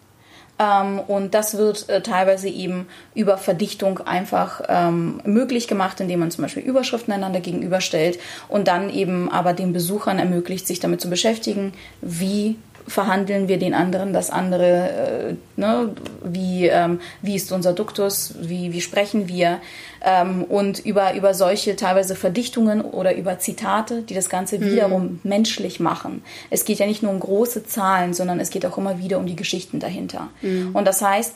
[0.58, 6.30] Ähm, und das wird äh, teilweise eben über Verdichtung einfach ähm, möglich gemacht, indem man
[6.30, 11.10] zum Beispiel Überschriften einander gegenüberstellt und dann eben aber den Besuchern ermöglicht, sich damit zu
[11.10, 15.90] beschäftigen, wie verhandeln wir den anderen das andere, äh, ne?
[16.24, 19.60] Wie, ähm, wie ist unser Duktus, wie, wie sprechen wir
[20.04, 24.64] ähm, und über, über solche teilweise Verdichtungen oder über Zitate, die das Ganze mhm.
[24.64, 26.22] wiederum menschlich machen.
[26.50, 29.26] Es geht ja nicht nur um große Zahlen, sondern es geht auch immer wieder um
[29.26, 30.28] die Geschichten dahinter.
[30.42, 30.70] Mhm.
[30.74, 31.34] Und das heißt,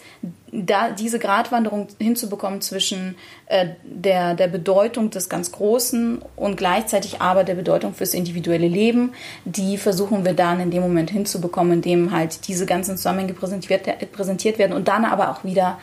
[0.50, 7.44] da diese Gratwanderung hinzubekommen zwischen äh, der, der Bedeutung des ganz Großen und gleichzeitig aber
[7.44, 9.12] der Bedeutung fürs individuelle Leben,
[9.44, 13.82] die versuchen wir dann in dem Moment hinzubekommen, in dem halt diese ganzen Zusammenhänge präsentiert,
[14.12, 15.76] präsentiert werden und dann aber auch wieder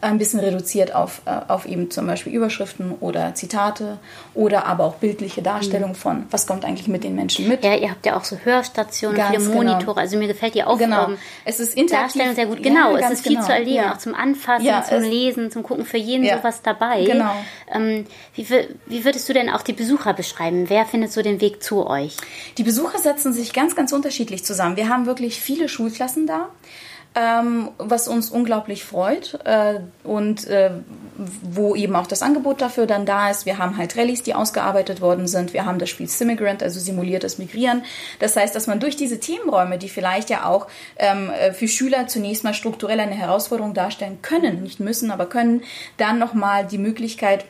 [0.00, 3.98] ein bisschen reduziert auf, äh, auf eben zum Beispiel Überschriften oder Zitate
[4.32, 5.94] oder aber auch bildliche Darstellung mhm.
[5.96, 7.64] von, was kommt eigentlich mit den Menschen mit.
[7.64, 9.54] Ja, ihr habt ja auch so Hörstationen, Ganz viele genau.
[9.56, 9.96] Monitore, genau.
[9.96, 10.90] also mir gefällt die Aufgaben.
[10.92, 11.18] Genau.
[11.44, 13.46] Es ist Darstellung sehr gut, genau, ja, es ist viel genau.
[13.46, 13.94] zu erleben, ja.
[13.94, 17.04] auch zum Anfassen, ja, zum Lesen, zum Gucken, für jeden sowas dabei.
[17.04, 17.34] Genau.
[17.72, 18.46] Ähm, wie,
[18.86, 20.68] wie würdest du denn auch die Besucher beschreiben?
[20.68, 22.16] Wer findet so den Weg zu euch?
[22.56, 24.76] Die Besucher setzen sich ganz, ganz unterschiedlich zusammen.
[24.76, 26.50] Wir haben wirklich viele Schulklassen da.
[27.14, 30.70] Ähm, was uns unglaublich freut äh, und äh,
[31.16, 33.46] wo eben auch das Angebot dafür dann da ist.
[33.46, 35.52] Wir haben halt Rallyes, die ausgearbeitet worden sind.
[35.52, 37.82] Wir haben das Spiel Simmigrant, also simuliertes Migrieren.
[38.20, 42.06] Das heißt, dass man durch diese Themenräume, die vielleicht ja auch ähm, äh, für Schüler
[42.06, 45.62] zunächst mal strukturell eine Herausforderung darstellen können, nicht müssen, aber können,
[45.96, 47.44] dann nochmal die Möglichkeit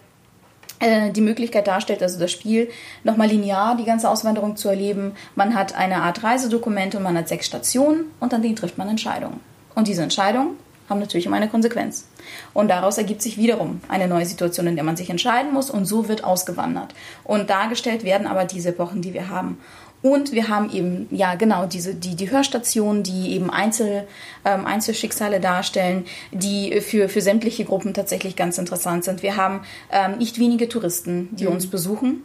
[0.81, 2.71] die Möglichkeit darstellt, also das Spiel
[3.03, 5.13] nochmal linear die ganze Auswanderung zu erleben.
[5.35, 8.89] Man hat eine Art Reisedokument und man hat sechs Stationen und an denen trifft man
[8.89, 9.41] Entscheidungen.
[9.75, 10.57] Und diese Entscheidungen
[10.89, 12.07] haben natürlich immer eine Konsequenz.
[12.55, 15.85] Und daraus ergibt sich wiederum eine neue Situation, in der man sich entscheiden muss und
[15.85, 16.95] so wird ausgewandert.
[17.25, 19.59] Und dargestellt werden aber diese Epochen, die wir haben.
[20.01, 24.07] Und wir haben eben, ja genau, diese, die, die Hörstationen, die eben Einzel,
[24.45, 29.23] ähm, Einzelschicksale darstellen, die für, für sämtliche Gruppen tatsächlich ganz interessant sind.
[29.23, 31.53] Wir haben ähm, nicht wenige Touristen, die mhm.
[31.53, 32.23] uns besuchen.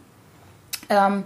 [0.88, 1.24] Ähm,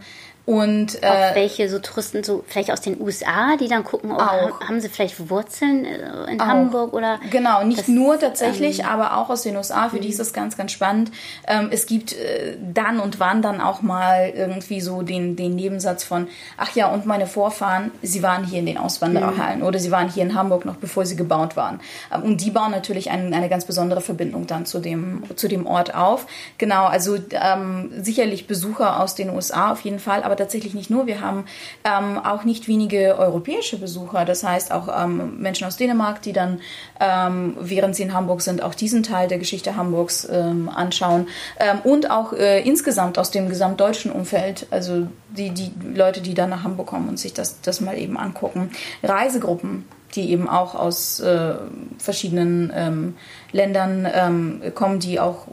[0.48, 4.14] und, äh, auch welche so Touristen, so vielleicht aus den USA, die dann gucken, oh,
[4.14, 4.60] auch.
[4.62, 6.46] haben sie vielleicht Wurzeln äh, in auch.
[6.46, 7.20] Hamburg oder?
[7.30, 9.90] Genau, nicht das, nur tatsächlich, ähm, aber auch aus den USA.
[9.90, 10.12] Für die mhm.
[10.12, 11.10] ist das ganz, ganz spannend.
[11.46, 16.02] Ähm, es gibt äh, dann und wann dann auch mal irgendwie so den, den Nebensatz
[16.02, 19.66] von, ach ja, und meine Vorfahren, sie waren hier in den Auswandererhallen mhm.
[19.66, 21.80] oder sie waren hier in Hamburg noch, bevor sie gebaut waren.
[22.10, 25.66] Ähm, und die bauen natürlich ein, eine ganz besondere Verbindung dann zu dem, zu dem
[25.66, 26.26] Ort auf.
[26.56, 31.06] Genau, also ähm, sicherlich Besucher aus den USA auf jeden Fall, aber tatsächlich nicht nur.
[31.06, 31.44] Wir haben
[31.84, 36.60] ähm, auch nicht wenige europäische Besucher, das heißt auch ähm, Menschen aus Dänemark, die dann,
[37.00, 41.28] ähm, während sie in Hamburg sind, auch diesen Teil der Geschichte Hamburgs ähm, anschauen.
[41.58, 46.50] Ähm, und auch äh, insgesamt aus dem gesamtdeutschen Umfeld, also die, die Leute, die dann
[46.50, 48.70] nach Hamburg kommen und sich das, das mal eben angucken.
[49.02, 51.54] Reisegruppen, die eben auch aus äh,
[51.98, 53.16] verschiedenen ähm,
[53.52, 55.46] Ländern ähm, kommen, die auch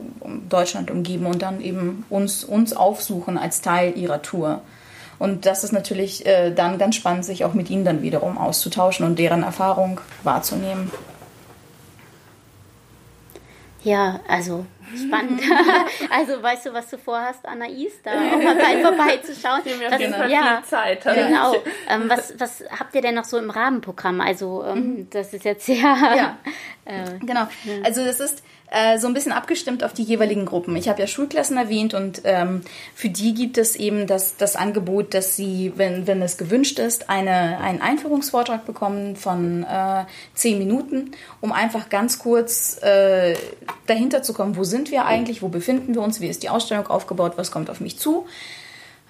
[0.49, 4.61] Deutschland umgeben und dann eben uns, uns aufsuchen als Teil ihrer Tour.
[5.17, 9.05] Und das ist natürlich äh, dann ganz spannend, sich auch mit ihnen dann wiederum auszutauschen
[9.05, 10.91] und deren Erfahrung wahrzunehmen.
[13.83, 15.41] Ja, also spannend.
[16.09, 19.61] also weißt du, was du vorhast, Anais, da auch mal bei vorbeizuschauen.
[19.63, 21.03] Wir haben das, ja, viel Zeit.
[21.03, 21.55] Genau.
[21.88, 24.19] Ähm, was, was habt ihr denn noch so im Rahmenprogramm?
[24.19, 25.09] Also ähm, mhm.
[25.11, 25.77] das ist jetzt sehr...
[25.77, 26.38] Ja,
[26.85, 27.47] äh, genau.
[27.83, 30.75] Also das ist äh, so ein bisschen abgestimmt auf die jeweiligen Gruppen.
[30.75, 32.62] Ich habe ja Schulklassen erwähnt und ähm,
[32.95, 37.10] für die gibt es eben das, das Angebot, dass sie, wenn, wenn es gewünscht ist,
[37.10, 43.36] eine, einen Einführungsvortrag bekommen von äh, zehn Minuten, um einfach ganz kurz äh,
[43.86, 46.88] dahinter zu kommen, wo sind wir eigentlich, wo befinden wir uns, wie ist die Ausstellung
[46.88, 48.25] aufgebaut, was kommt auf mich zu.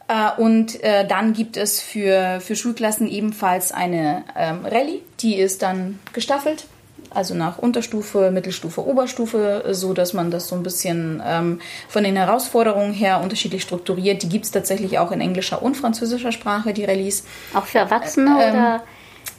[0.09, 5.61] Äh, und äh, dann gibt es für, für Schulklassen ebenfalls eine ähm, Rallye, die ist
[5.61, 6.65] dann gestaffelt
[7.09, 12.15] also nach Unterstufe, Mittelstufe, Oberstufe, so dass man das so ein bisschen ähm, von den
[12.15, 14.23] Herausforderungen her unterschiedlich strukturiert.
[14.23, 17.25] Die gibt es tatsächlich auch in englischer und französischer Sprache, die Rallyes.
[17.53, 18.83] Auch für Erwachsene ähm, oder?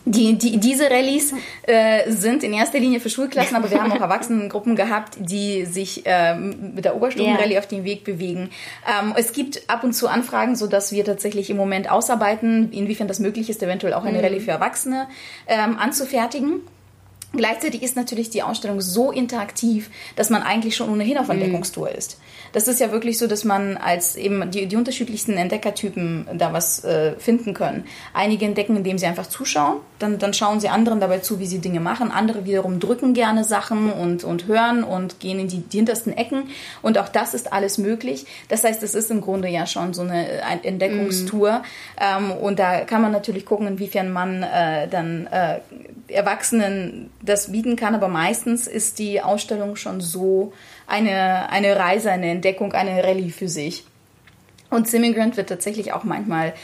[0.09, 4.01] Die, die, diese Rallyes äh, sind in erster Linie für Schulklassen, aber wir haben auch
[4.01, 7.59] Erwachsenengruppen gehabt, die sich ähm, mit der Oberstufenrallye yeah.
[7.59, 8.51] auf den Weg bewegen.
[8.87, 13.09] Ähm, es gibt ab und zu Anfragen, so dass wir tatsächlich im Moment ausarbeiten, inwiefern
[13.09, 14.25] das möglich ist, eventuell auch eine mhm.
[14.25, 15.09] Rallye für Erwachsene
[15.49, 16.61] ähm, anzufertigen.
[17.33, 21.35] Gleichzeitig ist natürlich die Ausstellung so interaktiv, dass man eigentlich schon ohnehin auf mhm.
[21.35, 22.19] Entdeckungstour ist.
[22.53, 26.85] Das ist ja wirklich so, dass man als eben die, die unterschiedlichsten Entdeckertypen da was
[26.85, 27.85] äh, finden können.
[28.15, 31.59] Einige entdecken, indem sie einfach zuschauen, dann, dann schauen sie anderen dabei zu, wie sie
[31.59, 32.11] Dinge machen.
[32.11, 36.45] Andere wiederum drücken gerne Sachen und, und hören und gehen in die, die hintersten Ecken.
[36.81, 38.27] Und auch das ist alles möglich.
[38.49, 40.27] Das heißt, es ist im Grunde ja schon so eine
[40.63, 41.59] Entdeckungstour.
[41.59, 41.65] Mhm.
[42.01, 45.61] Ähm, und da kann man natürlich gucken, inwiefern man äh, dann äh,
[46.09, 50.53] Erwachsenen das bieten kann, aber meistens ist die Ausstellung schon so
[50.87, 53.85] eine, eine Reise, eine Entdeckung, eine Rallye für sich.
[54.69, 56.55] Und Simmigrant wird tatsächlich auch manchmal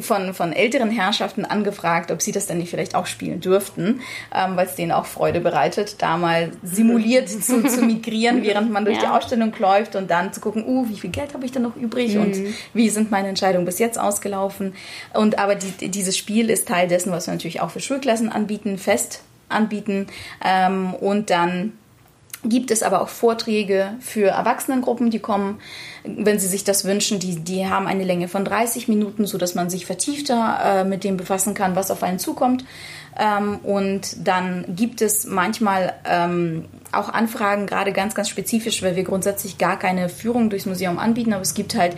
[0.00, 4.00] von, von älteren Herrschaften angefragt, ob sie das denn nicht vielleicht auch spielen dürften,
[4.34, 8.84] ähm, weil es denen auch Freude bereitet, da mal simuliert zu, zu migrieren, während man
[8.84, 9.02] durch ja.
[9.02, 11.76] die Ausstellung läuft und dann zu gucken, uh, wie viel Geld habe ich denn noch
[11.76, 12.20] übrig mhm.
[12.20, 12.36] und
[12.74, 14.74] wie sind meine Entscheidungen bis jetzt ausgelaufen.
[15.14, 18.78] Und aber die, dieses Spiel ist Teil dessen, was wir natürlich auch für Schulklassen anbieten,
[18.78, 20.06] fest anbieten
[20.44, 21.72] ähm, und dann
[22.44, 25.60] gibt es aber auch Vorträge für Erwachsenengruppen, die kommen,
[26.04, 27.18] wenn sie sich das wünschen.
[27.18, 31.16] Die, die haben eine Länge von 30 Minuten, sodass man sich vertiefter äh, mit dem
[31.16, 32.64] befassen kann, was auf einen zukommt.
[33.18, 39.02] Ähm, und dann gibt es manchmal ähm, auch Anfragen, gerade ganz, ganz spezifisch, weil wir
[39.02, 41.96] grundsätzlich gar keine Führung durchs Museum anbieten, aber es gibt halt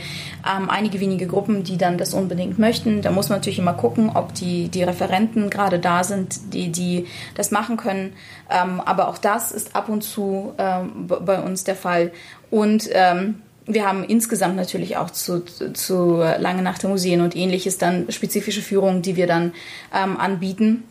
[0.48, 3.02] ähm, einige wenige Gruppen, die dann das unbedingt möchten.
[3.02, 7.06] Da muss man natürlich immer gucken, ob die, die Referenten gerade da sind, die, die
[7.34, 8.14] das machen können.
[8.50, 12.12] Ähm, aber auch das ist ab und zu ähm, bei uns der Fall.
[12.50, 17.78] Und ähm, wir haben insgesamt natürlich auch zu, zu Lange Nacht der Museen und ähnliches
[17.78, 19.52] dann spezifische Führungen, die wir dann
[19.94, 20.84] ähm, anbieten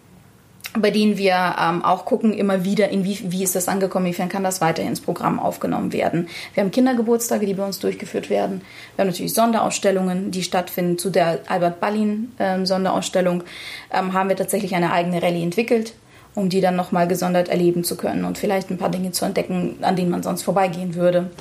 [0.77, 4.29] bei denen wir ähm, auch gucken immer wieder, in wie, wie ist das angekommen, inwiefern
[4.29, 6.27] kann das weiter ins Programm aufgenommen werden.
[6.53, 8.61] Wir haben Kindergeburtstage, die bei uns durchgeführt werden.
[8.95, 10.97] Wir haben natürlich Sonderausstellungen, die stattfinden.
[10.97, 15.93] Zu der Albert Ballin ähm, ähm, haben wir tatsächlich eine eigene Rallye entwickelt,
[16.35, 19.77] um die dann nochmal gesondert erleben zu können und vielleicht ein paar Dinge zu entdecken,
[19.81, 21.31] an denen man sonst vorbeigehen würde.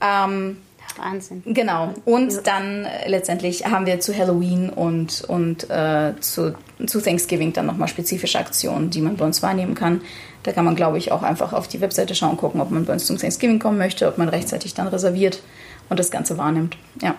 [0.00, 0.58] Ähm,
[0.98, 1.42] Wahnsinn.
[1.46, 1.94] Genau.
[2.04, 6.54] Und dann äh, letztendlich haben wir zu Halloween und, und äh, zu,
[6.86, 10.00] zu Thanksgiving dann nochmal spezifische Aktionen, die man bei uns wahrnehmen kann.
[10.42, 12.92] Da kann man, glaube ich, auch einfach auf die Webseite schauen, gucken, ob man bei
[12.92, 15.42] uns zum Thanksgiving kommen möchte, ob man rechtzeitig dann reserviert
[15.88, 16.76] und das Ganze wahrnimmt.
[17.02, 17.16] Ja.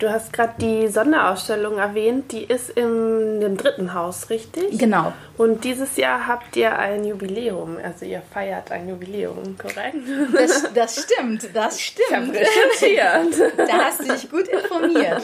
[0.00, 4.78] Du hast gerade die Sonderausstellung erwähnt, die ist im, im dritten Haus, richtig?
[4.78, 5.12] Genau.
[5.36, 9.96] Und dieses Jahr habt ihr ein Jubiläum, also ihr feiert ein Jubiläum, korrekt?
[10.32, 12.34] Das, das stimmt, das stimmt.
[12.34, 13.52] Ich recherchiert.
[13.58, 15.20] Da hast du dich gut informiert.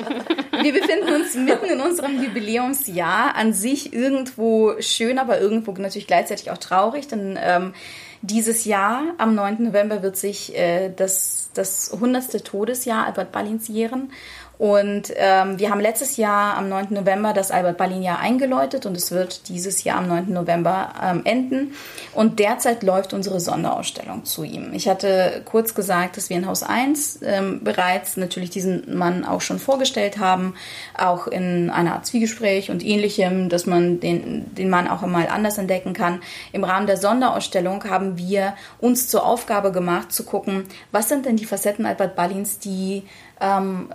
[0.61, 6.51] Wir befinden uns mitten in unserem Jubiläumsjahr, an sich irgendwo schön, aber irgendwo natürlich gleichzeitig
[6.51, 7.73] auch traurig, denn ähm,
[8.23, 9.63] dieses Jahr, am 9.
[9.63, 12.45] November, wird sich äh, das, das 100.
[12.45, 14.11] Todesjahr Albert Ballins jähren.
[14.59, 16.87] Und ähm, wir haben letztes Jahr am 9.
[16.91, 20.33] November das Albert Ballin Jahr eingeläutet und es wird dieses Jahr am 9.
[20.33, 21.75] November ähm, enden.
[22.15, 24.73] Und derzeit läuft unsere Sonderausstellung zu ihm.
[24.73, 29.43] Ich hatte kurz gesagt, dass wir in Haus 1 ähm, bereits natürlich diesen Mann auch
[29.43, 30.55] schon vorgestellt haben,
[30.97, 35.59] auch in einer Art Zwiegespräch und ähnlichem, dass man den, den Mann auch einmal anders
[35.59, 36.23] entdecken kann.
[36.53, 41.37] Im Rahmen der Sonderausstellung haben wir uns zur Aufgabe gemacht, zu gucken, was sind denn
[41.37, 43.05] die Facetten Albert Ballins, die
[43.41, 43.89] ähm,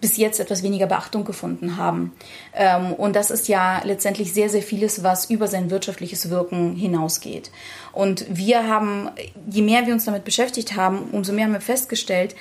[0.00, 2.12] bis jetzt etwas weniger Beachtung gefunden haben.
[2.54, 7.50] Ähm, und das ist ja letztendlich sehr, sehr vieles, was über sein wirtschaftliches Wirken hinausgeht.
[7.92, 9.10] Und wir haben,
[9.50, 12.34] je mehr wir uns damit beschäftigt haben, umso mehr haben wir festgestellt,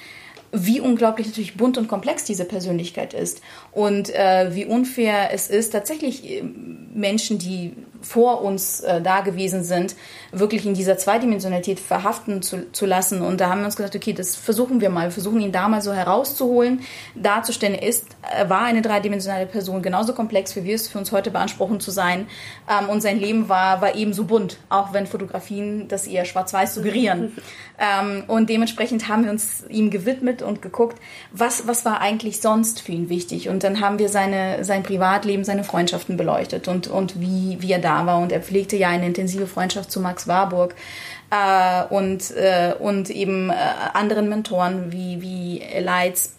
[0.52, 5.72] wie unglaublich natürlich bunt und komplex diese Persönlichkeit ist und äh, wie unfair es ist,
[5.72, 6.44] tatsächlich äh,
[6.94, 7.74] Menschen, die
[8.06, 9.96] vor uns äh, da gewesen sind,
[10.32, 13.22] wirklich in dieser Zweidimensionalität verhaften zu, zu lassen.
[13.22, 15.68] Und da haben wir uns gesagt, okay, das versuchen wir mal, wir versuchen ihn da
[15.68, 16.82] mal so herauszuholen,
[17.16, 21.32] darzustellen, ist, er war eine dreidimensionale Person, genauso komplex, wie wir es für uns heute
[21.32, 22.28] beanspruchen zu sein.
[22.70, 27.36] Ähm, und sein Leben war, war ebenso bunt, auch wenn Fotografien das eher schwarz-weiß suggerieren.
[27.78, 30.98] ähm, und dementsprechend haben wir uns ihm gewidmet und geguckt,
[31.32, 33.50] was, was war eigentlich sonst für ihn wichtig.
[33.50, 37.80] Und dann haben wir seine, sein Privatleben, seine Freundschaften beleuchtet und, und wie, wie er
[37.80, 38.20] da war.
[38.20, 40.76] Und er pflegte ja eine intensive Freundschaft zu Max Warburg.
[41.32, 43.56] Äh, und, äh, und eben äh,
[43.94, 46.34] anderen Mentoren wie, wie Leitz.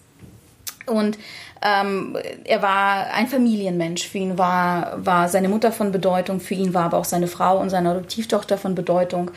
[0.85, 1.17] Und
[1.61, 4.07] ähm, er war ein Familienmensch.
[4.07, 7.59] Für ihn war, war seine Mutter von Bedeutung, für ihn war aber auch seine Frau
[7.59, 9.31] und seine Adoptivtochter von Bedeutung,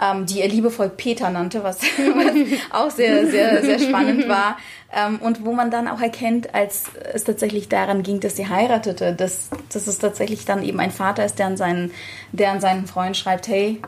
[0.00, 1.78] ähm, die er liebevoll Peter nannte, was,
[2.70, 4.56] auch sehr, sehr, sehr spannend war.
[4.92, 9.12] Ähm, und wo man dann auch erkennt, als es tatsächlich daran ging, dass sie heiratete,
[9.12, 11.90] dass, dass es tatsächlich dann eben ein Vater ist, der an seinen,
[12.32, 13.80] der an seinen Freund schreibt, hey,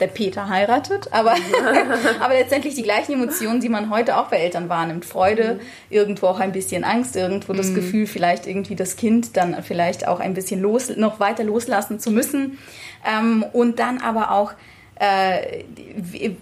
[0.00, 1.34] der Peter heiratet, aber,
[2.20, 5.04] aber letztendlich die gleichen Emotionen, die man heute auch bei Eltern wahrnimmt.
[5.04, 5.60] Freude, mhm.
[5.88, 7.76] irgendwo auch ein bisschen Angst, irgendwo das mhm.
[7.76, 12.10] Gefühl, vielleicht irgendwie das Kind dann vielleicht auch ein bisschen los, noch weiter loslassen zu
[12.10, 12.58] müssen.
[13.06, 14.52] Ähm, und dann aber auch
[14.96, 15.64] äh,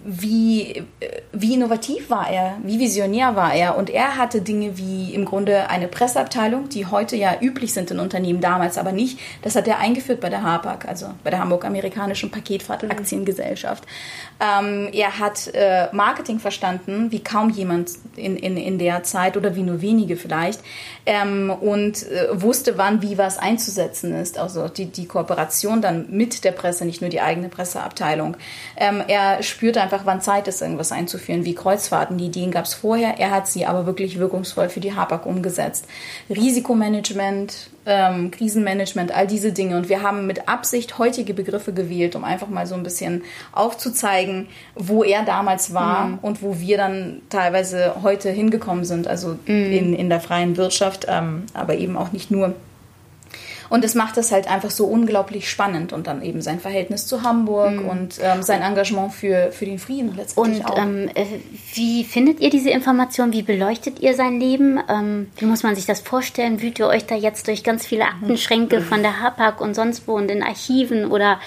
[0.04, 0.84] wie,
[1.32, 3.76] wie innovativ war er, wie visionär war er.
[3.76, 7.98] Und er hatte Dinge wie im Grunde eine Presseabteilung, die heute ja üblich sind in
[7.98, 9.18] Unternehmen, damals aber nicht.
[9.42, 13.84] Das hat er eingeführt bei der HAPAG, also bei der Hamburg-Amerikanischen Paketfahrt-Aktiengesellschaft.
[14.40, 19.54] Ähm, er hat äh, Marketing verstanden, wie kaum jemand in, in, in der Zeit oder
[19.54, 20.60] wie nur wenige vielleicht.
[21.06, 24.38] Ähm, und äh, wusste, wann wie was einzusetzen ist.
[24.38, 28.36] Also die, die Kooperation dann mit der Presse, nicht nur die eigene Presseabteilung.
[28.76, 32.18] Ähm, er spürte einfach, wann Zeit ist, irgendwas einzuführen, wie Kreuzfahrten.
[32.18, 35.86] Die Ideen gab es vorher, er hat sie aber wirklich wirkungsvoll für die HAPAG umgesetzt.
[36.28, 39.76] Risikomanagement, ähm, Krisenmanagement, all diese Dinge.
[39.76, 44.46] Und wir haben mit Absicht heutige Begriffe gewählt, um einfach mal so ein bisschen aufzuzeigen,
[44.74, 46.18] wo er damals war mhm.
[46.22, 49.72] und wo wir dann teilweise heute hingekommen sind, also mhm.
[49.72, 52.54] in, in der freien Wirtschaft, ähm, aber eben auch nicht nur.
[53.68, 57.22] Und es macht es halt einfach so unglaublich spannend und dann eben sein Verhältnis zu
[57.22, 57.88] Hamburg mhm.
[57.88, 60.78] und ähm, sein Engagement für, für den Frieden letztendlich und, auch.
[60.78, 61.24] Ähm, äh,
[61.74, 63.32] wie findet ihr diese Information?
[63.32, 64.80] Wie beleuchtet ihr sein Leben?
[64.88, 66.62] Ähm, wie muss man sich das vorstellen?
[66.62, 68.84] Wühlt ihr euch da jetzt durch ganz viele Aktenschränke mhm.
[68.84, 71.38] von der HAPAG und sonst wo und in Archiven oder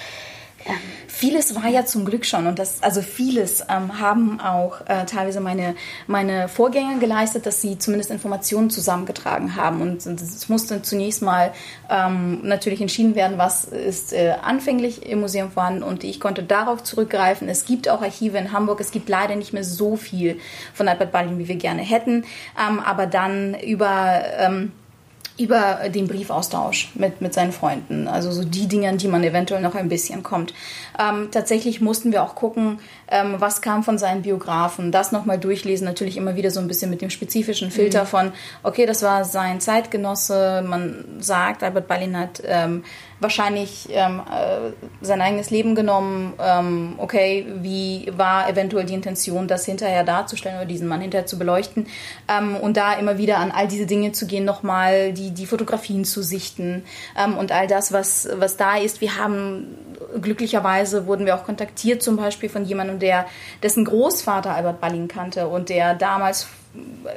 [1.06, 5.40] Vieles war ja zum Glück schon und das, also vieles ähm, haben auch äh, teilweise
[5.40, 5.74] meine,
[6.06, 9.80] meine Vorgänger geleistet, dass sie zumindest Informationen zusammengetragen haben.
[9.80, 11.52] Und es musste zunächst mal
[11.90, 15.82] ähm, natürlich entschieden werden, was ist äh, anfänglich im Museum vorhanden.
[15.82, 17.48] Und ich konnte darauf zurückgreifen.
[17.48, 20.38] Es gibt auch Archive in Hamburg, es gibt leider nicht mehr so viel
[20.72, 22.24] von Albert Ballin, wie wir gerne hätten,
[22.56, 24.72] ähm, aber dann über ähm,
[25.38, 28.08] über den Briefaustausch mit, mit seinen Freunden.
[28.08, 30.52] Also so die Dinge, an die man eventuell noch ein bisschen kommt.
[30.98, 34.90] Ähm, tatsächlich mussten wir auch gucken, ähm, was kam von seinen Biografen.
[34.90, 38.08] Das nochmal durchlesen, natürlich immer wieder so ein bisschen mit dem spezifischen Filter mhm.
[38.08, 38.32] von,
[38.64, 40.64] okay, das war sein Zeitgenosse.
[40.66, 42.84] Man sagt, Albert Ballin hat ähm,
[43.20, 46.34] wahrscheinlich ähm, äh, sein eigenes Leben genommen.
[46.40, 51.38] Ähm, okay, wie war eventuell die Intention, das hinterher darzustellen oder diesen Mann hinterher zu
[51.38, 51.86] beleuchten
[52.28, 56.04] ähm, und da immer wieder an all diese Dinge zu gehen, nochmal die, die Fotografien
[56.04, 56.84] zu sichten
[57.16, 59.00] ähm, und all das, was, was da ist.
[59.00, 59.76] Wir haben
[60.20, 63.26] glücklicherweise wurden wir auch kontaktiert, zum Beispiel von jemandem, der
[63.62, 66.46] dessen Großvater Albert Ballin kannte und der damals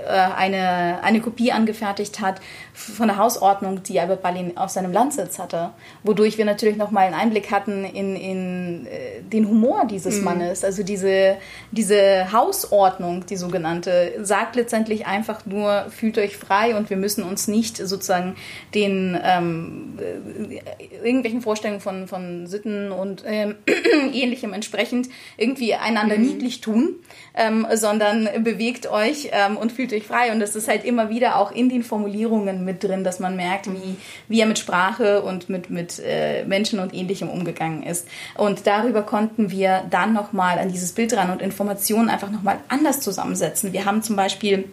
[0.07, 2.41] eine, eine Kopie angefertigt hat
[2.73, 5.71] von der Hausordnung, die Albert Ballin auf seinem Landsitz hatte,
[6.03, 10.23] wodurch wir natürlich nochmal einen Einblick hatten in, in äh, den Humor dieses mhm.
[10.23, 10.63] Mannes.
[10.63, 11.37] Also diese,
[11.71, 17.47] diese Hausordnung, die sogenannte, sagt letztendlich einfach nur, fühlt euch frei und wir müssen uns
[17.47, 18.35] nicht sozusagen
[18.73, 23.55] den ähm, äh, irgendwelchen Vorstellungen von, von Sitten und ähm,
[24.13, 26.25] ähnlichem entsprechend irgendwie einander mhm.
[26.25, 26.95] niedlich tun,
[27.35, 30.31] ähm, sondern bewegt euch ähm, und fühlt euch frei.
[30.31, 33.67] Und das ist halt immer wieder auch in den Formulierungen mit drin, dass man merkt,
[33.71, 33.95] wie,
[34.27, 38.07] wie er mit Sprache und mit, mit äh, Menschen und Ähnlichem umgegangen ist.
[38.37, 43.01] Und darüber konnten wir dann nochmal an dieses Bild ran und Informationen einfach nochmal anders
[43.01, 43.73] zusammensetzen.
[43.73, 44.65] Wir haben zum Beispiel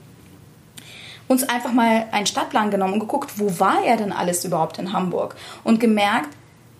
[1.28, 4.92] uns einfach mal einen Stadtplan genommen und geguckt, wo war er denn alles überhaupt in
[4.92, 6.30] Hamburg und gemerkt,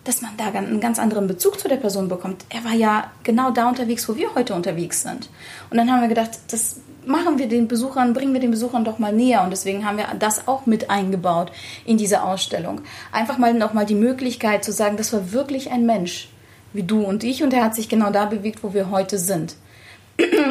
[0.03, 2.43] dass man da einen ganz anderen Bezug zu der Person bekommt.
[2.49, 5.29] Er war ja genau da unterwegs, wo wir heute unterwegs sind.
[5.69, 8.99] Und dann haben wir gedacht, das machen wir den Besuchern, bringen wir den Besuchern doch
[8.99, 9.43] mal näher.
[9.43, 11.51] Und deswegen haben wir das auch mit eingebaut
[11.85, 12.81] in diese Ausstellung.
[13.11, 16.29] Einfach mal nochmal die Möglichkeit zu sagen, das war wirklich ein Mensch
[16.73, 19.55] wie du und ich und er hat sich genau da bewegt, wo wir heute sind.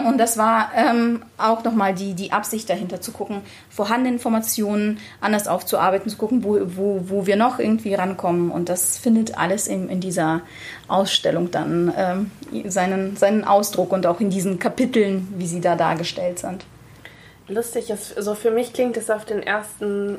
[0.07, 5.47] Und das war ähm, auch nochmal die, die Absicht dahinter, zu gucken, vorhandene Informationen anders
[5.47, 8.51] aufzuarbeiten, zu gucken, wo, wo, wo wir noch irgendwie rankommen.
[8.51, 10.41] Und das findet alles in, in dieser
[10.87, 12.31] Ausstellung dann ähm,
[12.71, 16.65] seinen, seinen Ausdruck und auch in diesen Kapiteln, wie sie da dargestellt sind.
[17.49, 20.19] Lustig ist, so für mich klingt es auf den ersten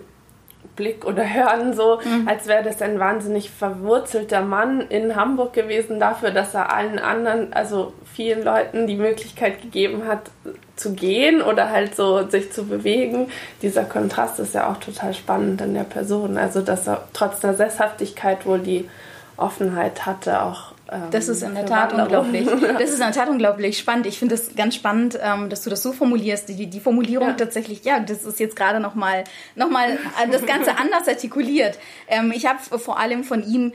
[0.76, 2.28] Blick oder Hören so, mhm.
[2.28, 7.52] als wäre das ein wahnsinnig verwurzelter Mann in Hamburg gewesen, dafür, dass er allen anderen,
[7.52, 10.32] also vielen Leuten die Möglichkeit gegeben hat,
[10.78, 13.30] zu gehen oder halt so sich zu bewegen.
[13.62, 16.38] Dieser Kontrast ist ja auch total spannend in der Person.
[16.38, 18.89] Also, dass er trotz der Sesshaftigkeit wohl die
[19.36, 20.69] Offenheit hatte, auch
[21.12, 22.47] das ist in der Tat unglaublich.
[22.80, 24.08] Das ist in der Tat unglaublich spannend.
[24.08, 26.49] Ich finde es ganz spannend, ähm, dass du das so formulierst.
[26.49, 27.34] Die, die Formulierung ja.
[27.34, 29.23] tatsächlich, ja, das ist jetzt gerade nochmal
[29.56, 31.78] noch mal äh, das Ganze anders artikuliert.
[32.08, 33.73] Ähm, ich habe vor allem von ihm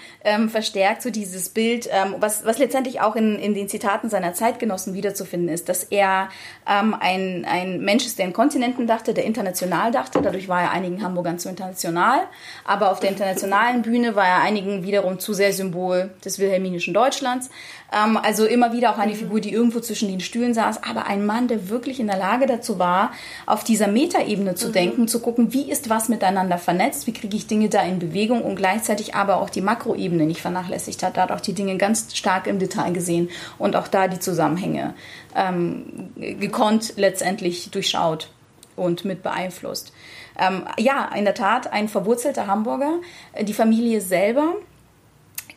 [0.48, 5.48] verstärkt so dieses Bild, was, was letztendlich auch in, in den Zitaten seiner Zeitgenossen wiederzufinden
[5.48, 6.29] ist, dass er
[6.64, 10.20] ein, ein Mensch ist, der in Kontinenten dachte, der international dachte.
[10.22, 12.20] Dadurch war er einigen Hamburgern zu international.
[12.64, 17.04] Aber auf der internationalen Bühne war er einigen wiederum zu sehr Symbol des wilhelminischen Deutschlands
[17.05, 17.51] Deutschlands.
[17.93, 19.19] Ähm, also immer wieder auch eine mhm.
[19.19, 22.47] Figur, die irgendwo zwischen den Stühlen saß, aber ein Mann, der wirklich in der Lage
[22.47, 23.12] dazu war,
[23.47, 24.73] auf dieser Metaebene zu mhm.
[24.73, 28.43] denken, zu gucken, wie ist was miteinander vernetzt, wie kriege ich Dinge da in Bewegung
[28.43, 31.17] und gleichzeitig aber auch die Makroebene nicht vernachlässigt hat.
[31.17, 34.95] Da hat auch die Dinge ganz stark im Detail gesehen und auch da die Zusammenhänge
[35.37, 38.31] ähm, gekonnt letztendlich durchschaut
[38.77, 39.93] und mit beeinflusst.
[40.38, 43.01] Ähm, ja, in der Tat ein verwurzelter Hamburger.
[43.40, 44.55] Die Familie selber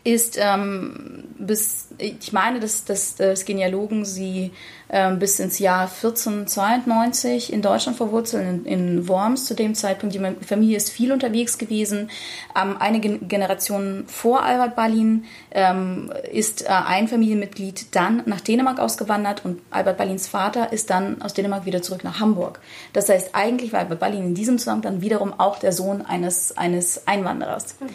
[0.03, 4.51] ist ähm, bis, ich meine, dass, dass, dass Genealogen sie
[4.89, 10.15] ähm, bis ins Jahr 1492 in Deutschland verwurzeln, in, in, Worms zu dem Zeitpunkt.
[10.15, 12.09] Die Familie ist viel unterwegs gewesen.
[12.55, 19.43] Ähm, einige Generationen vor Albert Ballin ähm, ist äh, ein Familienmitglied dann nach Dänemark ausgewandert
[19.43, 22.61] und Albert Ballins Vater ist dann aus Dänemark wieder zurück nach Hamburg.
[22.93, 26.57] Das heißt, eigentlich war Albert Ballin in diesem Zusammenhang dann wiederum auch der Sohn eines,
[26.57, 27.75] eines Einwanderers.
[27.79, 27.87] Mhm.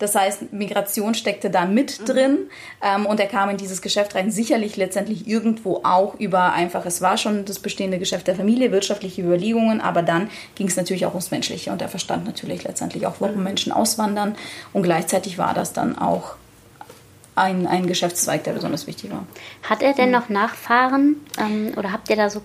[0.00, 2.04] Das heißt, Migration steckte da mit mhm.
[2.06, 2.38] drin
[2.82, 7.00] ähm, und er kam in dieses Geschäft rein, sicherlich letztendlich irgendwo auch über einfach, es
[7.00, 11.10] war schon das bestehende Geschäft der Familie, wirtschaftliche Überlegungen, aber dann ging es natürlich auch
[11.10, 13.44] ums Menschliche und er verstand natürlich letztendlich auch, warum mhm.
[13.44, 14.34] Menschen auswandern
[14.72, 16.34] und gleichzeitig war das dann auch
[17.34, 19.26] ein, ein Geschäftszweig, der besonders wichtig war.
[19.68, 20.12] Hat er denn mhm.
[20.12, 22.40] noch Nachfahren ähm, oder habt ihr da so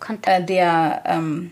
[0.00, 0.28] Kontakt?
[0.28, 1.50] Äh, der ähm,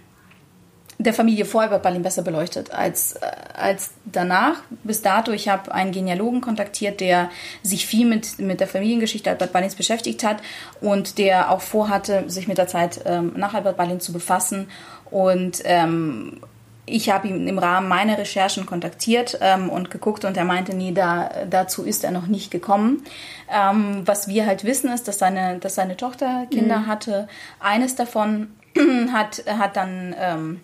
[1.02, 3.20] der Familie vorher wird Berlin besser beleuchtet als, äh,
[3.54, 4.62] als danach.
[4.84, 7.30] Bis dato, ich habe einen Genealogen kontaktiert, der
[7.62, 10.38] sich viel mit, mit der Familiengeschichte Albert Ballins beschäftigt hat
[10.80, 14.68] und der auch vorhatte, sich mit der Zeit ähm, nach Albert Ballin zu befassen.
[15.10, 16.40] Und ähm,
[16.84, 20.92] ich habe ihn im Rahmen meiner Recherchen kontaktiert ähm, und geguckt und er meinte, nee,
[20.92, 23.04] da, dazu ist er noch nicht gekommen.
[23.48, 26.86] Ähm, was wir halt wissen ist, dass seine, dass seine Tochter Kinder mhm.
[26.86, 27.28] hatte.
[27.60, 28.48] Eines davon
[29.12, 30.14] hat, hat dann...
[30.18, 30.60] Ähm,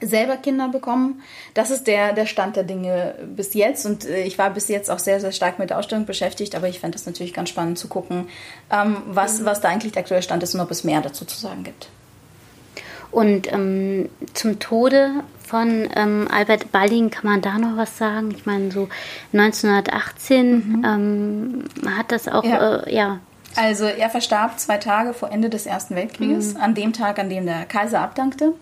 [0.00, 1.22] selber Kinder bekommen.
[1.54, 3.84] Das ist der, der Stand der Dinge bis jetzt.
[3.84, 6.68] Und äh, ich war bis jetzt auch sehr, sehr stark mit der Ausstellung beschäftigt, aber
[6.68, 8.28] ich fände es natürlich ganz spannend zu gucken,
[8.70, 9.44] ähm, was, mhm.
[9.46, 11.88] was da eigentlich der aktuelle Stand ist und ob es mehr dazu zu sagen gibt.
[13.10, 15.10] Und ähm, zum Tode
[15.42, 18.32] von ähm, Albert Balling kann man da noch was sagen?
[18.32, 18.88] Ich meine, so
[19.32, 20.84] 1918 mhm.
[20.84, 21.64] ähm,
[21.96, 22.76] hat das auch, ja.
[22.76, 23.20] Äh, ja.
[23.56, 26.60] Also er verstarb zwei Tage vor Ende des Ersten Weltkrieges, mhm.
[26.60, 28.52] an dem Tag, an dem der Kaiser abdankte.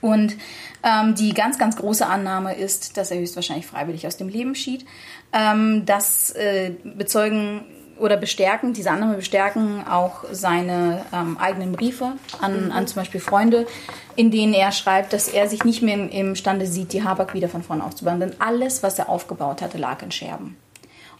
[0.00, 0.36] Und
[0.82, 4.86] ähm, die ganz, ganz große Annahme ist, dass er höchstwahrscheinlich freiwillig aus dem Leben schied.
[5.32, 7.64] Ähm, das äh, bezeugen
[7.98, 12.72] oder bestärken, diese Annahme bestärken auch seine ähm, eigenen Briefe an, mhm.
[12.72, 13.66] an zum Beispiel Freunde,
[14.16, 17.62] in denen er schreibt, dass er sich nicht mehr imstande sieht, die Habak wieder von
[17.62, 18.20] vorne aufzubauen.
[18.20, 20.56] Denn alles, was er aufgebaut hatte, lag in Scherben.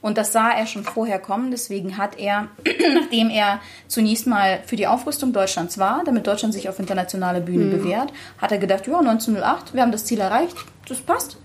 [0.03, 1.51] Und das sah er schon vorher kommen.
[1.51, 2.49] Deswegen hat er,
[2.95, 7.69] nachdem er zunächst mal für die Aufrüstung Deutschlands war, damit Deutschland sich auf internationale Bühnen
[7.69, 7.79] mhm.
[7.79, 10.57] bewährt, hat er gedacht, ja, 1908, wir haben das Ziel erreicht,
[10.89, 11.37] das passt.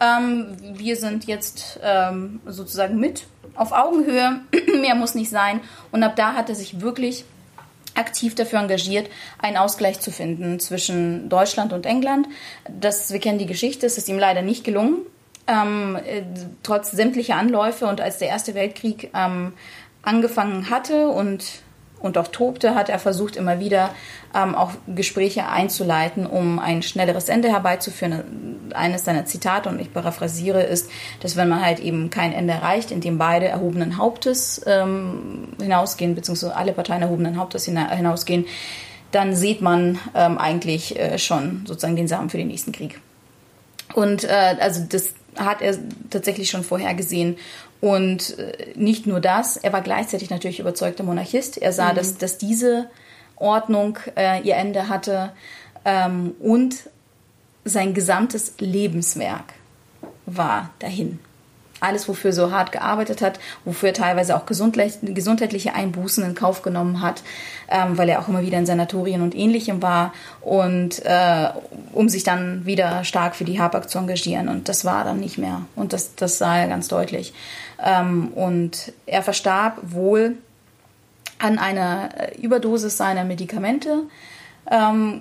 [0.00, 3.24] Ähm, wir sind jetzt ähm, sozusagen mit
[3.54, 4.40] auf Augenhöhe,
[4.80, 5.60] mehr muss nicht sein.
[5.92, 7.24] Und ab da hat er sich wirklich
[7.94, 12.26] aktiv dafür engagiert, einen Ausgleich zu finden zwischen Deutschland und England.
[12.68, 14.98] Das, wir kennen die Geschichte, es ist ihm leider nicht gelungen
[15.46, 16.22] ähm, äh,
[16.62, 19.52] trotz sämtlicher Anläufe und als der Erste Weltkrieg ähm,
[20.02, 21.44] angefangen hatte und,
[22.00, 23.90] und auch tobte, hat er versucht, immer wieder
[24.34, 28.70] ähm, auch Gespräche einzuleiten, um ein schnelleres Ende herbeizuführen.
[28.74, 30.90] Eines seiner Zitate, und ich paraphrasiere, ist,
[31.20, 36.56] dass wenn man halt eben kein Ende erreicht, indem beide erhobenen Hauptes ähm, hinausgehen, beziehungsweise
[36.56, 38.46] alle Parteien erhobenen Hauptes hinausgehen,
[39.12, 43.00] dann sieht man ähm, eigentlich äh, schon sozusagen den Samen für den nächsten Krieg.
[43.94, 45.76] Und äh, also das hat er
[46.10, 47.36] tatsächlich schon vorhergesehen.
[47.80, 51.58] Und äh, nicht nur das, er war gleichzeitig natürlich überzeugter Monarchist.
[51.58, 51.96] Er sah, mhm.
[51.96, 52.88] dass, dass diese
[53.36, 55.32] Ordnung äh, ihr Ende hatte
[55.84, 56.88] ähm, und
[57.64, 59.54] sein gesamtes Lebenswerk
[60.26, 61.18] war dahin
[61.84, 66.62] alles, wofür er so hart gearbeitet hat, wofür er teilweise auch gesundheitliche Einbußen in Kauf
[66.62, 67.22] genommen hat,
[67.68, 71.48] ähm, weil er auch immer wieder in Sanatorien und ähnlichem war und äh,
[71.92, 75.38] um sich dann wieder stark für die Habak zu engagieren und das war dann nicht
[75.38, 77.32] mehr und das, das sah er ganz deutlich.
[77.84, 80.36] Ähm, und er verstarb wohl
[81.38, 82.10] an einer
[82.40, 84.04] Überdosis seiner Medikamente.
[84.70, 85.20] Ähm,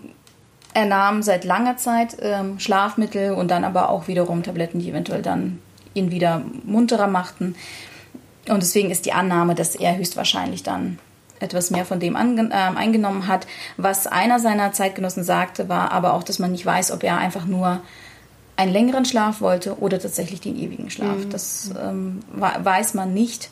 [0.73, 5.21] er nahm seit langer Zeit ähm, Schlafmittel und dann aber auch wiederum Tabletten, die eventuell
[5.21, 5.59] dann
[5.93, 7.55] ihn wieder munterer machten.
[8.49, 10.99] Und deswegen ist die Annahme, dass er höchstwahrscheinlich dann
[11.39, 13.47] etwas mehr von dem äh, eingenommen hat.
[13.77, 17.45] Was einer seiner Zeitgenossen sagte, war aber auch, dass man nicht weiß, ob er einfach
[17.45, 17.81] nur
[18.55, 21.17] einen längeren Schlaf wollte oder tatsächlich den ewigen Schlaf.
[21.25, 21.29] Mhm.
[21.29, 23.49] Das ähm, weiß man nicht.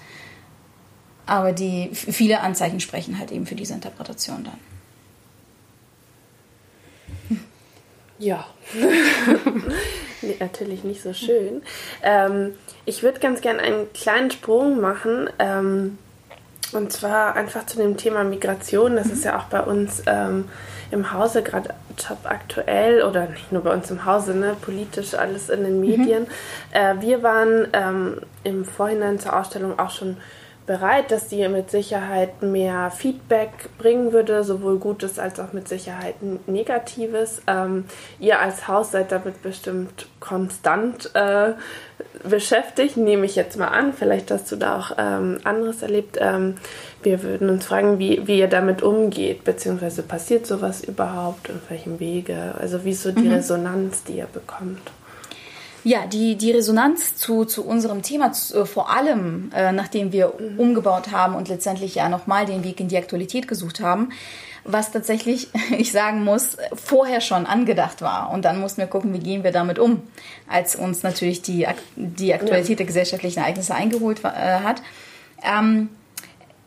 [1.25, 4.70] Aber die viele Anzeichen sprechen halt eben für diese Interpretation dann.
[8.21, 8.45] Ja.
[10.21, 11.63] nee, natürlich nicht so schön.
[12.03, 12.53] Ähm,
[12.85, 15.27] ich würde ganz gerne einen kleinen Sprung machen.
[15.39, 15.97] Ähm,
[16.71, 18.95] und zwar einfach zu dem Thema Migration.
[18.95, 20.45] Das ist ja auch bei uns ähm,
[20.91, 25.49] im Hause gerade top aktuell oder nicht nur bei uns im Hause, ne, politisch alles
[25.49, 26.23] in den Medien.
[26.23, 26.27] Mhm.
[26.73, 30.17] Äh, wir waren ähm, im Vorhinein zur Ausstellung auch schon
[30.65, 36.15] bereit, dass die mit Sicherheit mehr Feedback bringen würde, sowohl Gutes als auch mit Sicherheit
[36.47, 37.41] Negatives.
[37.47, 37.85] Ähm,
[38.19, 41.53] ihr als Haus seid damit bestimmt konstant äh,
[42.23, 43.93] beschäftigt, nehme ich jetzt mal an.
[43.93, 46.17] Vielleicht hast du da auch ähm, anderes erlebt.
[46.21, 46.55] Ähm,
[47.03, 51.99] wir würden uns fragen, wie, wie ihr damit umgeht, beziehungsweise passiert sowas überhaupt, und welchem
[51.99, 53.33] Wege, also wie ist so die mhm.
[53.33, 54.91] Resonanz, die ihr bekommt.
[55.83, 60.33] Ja, die, die Resonanz zu, zu unserem Thema, zu, äh, vor allem äh, nachdem wir
[60.37, 60.59] mhm.
[60.59, 64.09] umgebaut haben und letztendlich ja nochmal den Weg in die Aktualität gesucht haben,
[64.63, 68.31] was tatsächlich, ich sagen muss, vorher schon angedacht war.
[68.31, 70.03] Und dann mussten wir gucken, wie gehen wir damit um,
[70.47, 72.75] als uns natürlich die, die Aktualität ja.
[72.75, 74.83] der gesellschaftlichen Ereignisse eingeholt äh, hat.
[75.43, 75.89] Ähm,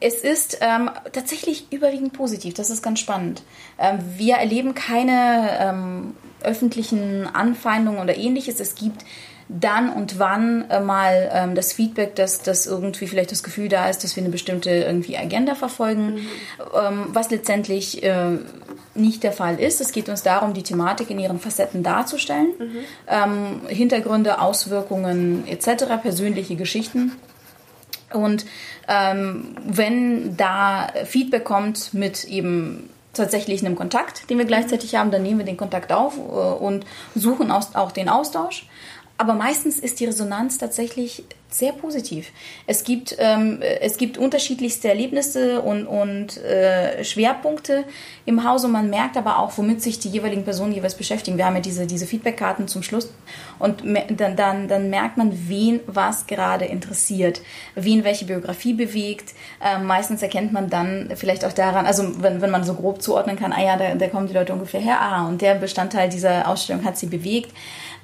[0.05, 2.53] es ist ähm, tatsächlich überwiegend positiv.
[2.53, 3.43] Das ist ganz spannend.
[3.79, 8.61] Ähm, wir erleben keine ähm, öffentlichen Anfeindungen oder ähnliches.
[8.61, 9.03] Es gibt
[9.49, 13.89] dann und wann äh, mal ähm, das Feedback, dass, dass irgendwie vielleicht das Gefühl da
[13.89, 16.21] ist, dass wir eine bestimmte irgendwie Agenda verfolgen, mhm.
[16.79, 18.39] ähm, was letztendlich äh,
[18.95, 19.81] nicht der Fall ist.
[19.81, 22.77] Es geht uns darum, die Thematik in ihren Facetten darzustellen, mhm.
[23.09, 27.13] ähm, Hintergründe, Auswirkungen etc., persönliche Geschichten.
[28.15, 28.47] Und
[28.89, 35.23] ähm, wenn da Feedback kommt mit eben tatsächlich einem Kontakt, den wir gleichzeitig haben, dann
[35.23, 36.85] nehmen wir den Kontakt auf äh, und
[37.15, 38.67] suchen auch den Austausch.
[39.17, 42.33] Aber meistens ist die Resonanz tatsächlich sehr positiv.
[42.67, 47.85] Es gibt, ähm, es gibt unterschiedlichste Erlebnisse und, und äh, Schwerpunkte
[48.27, 51.37] im Haus und man merkt aber auch, womit sich die jeweiligen Personen jeweils beschäftigen.
[51.37, 53.13] Wir haben ja diese, diese Feedbackkarten zum Schluss
[53.61, 57.41] und dann, dann, dann merkt man, wen was gerade interessiert,
[57.77, 59.33] wen welche Biografie bewegt.
[59.65, 63.37] Ähm, meistens erkennt man dann vielleicht auch daran, also wenn, wenn man so grob zuordnen
[63.37, 66.49] kann, ah ja, da, da kommen die Leute ungefähr her, ah, und der Bestandteil dieser
[66.49, 67.53] Ausstellung hat sie bewegt.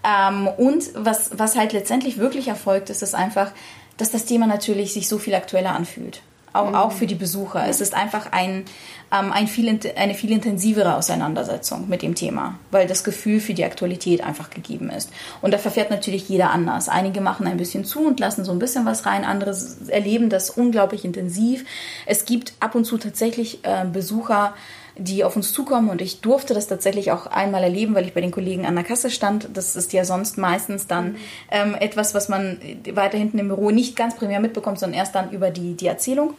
[0.05, 3.53] Ähm, und was, was halt letztendlich wirklich erfolgt, ist es einfach,
[3.97, 6.23] dass das Thema natürlich sich so viel aktueller anfühlt.
[6.53, 6.75] Auch, mhm.
[6.75, 7.69] auch für die Besucher.
[7.69, 8.65] Es ist einfach ein,
[9.13, 13.65] ähm, ein viel, eine viel intensivere Auseinandersetzung mit dem Thema, weil das Gefühl für die
[13.65, 15.13] Aktualität einfach gegeben ist.
[15.43, 16.89] Und da verfährt natürlich jeder anders.
[16.89, 19.57] Einige machen ein bisschen zu und lassen so ein bisschen was rein, andere
[19.89, 21.65] erleben das unglaublich intensiv.
[22.05, 24.55] Es gibt ab und zu tatsächlich äh, Besucher,
[24.97, 25.89] die auf uns zukommen.
[25.89, 28.85] Und ich durfte das tatsächlich auch einmal erleben, weil ich bei den Kollegen an der
[28.85, 29.49] Kasse stand.
[29.55, 31.17] Das ist ja sonst meistens dann
[31.51, 32.59] ähm, etwas, was man
[32.93, 36.35] weiter hinten im Büro nicht ganz primär mitbekommt, sondern erst dann über die, die Erzählung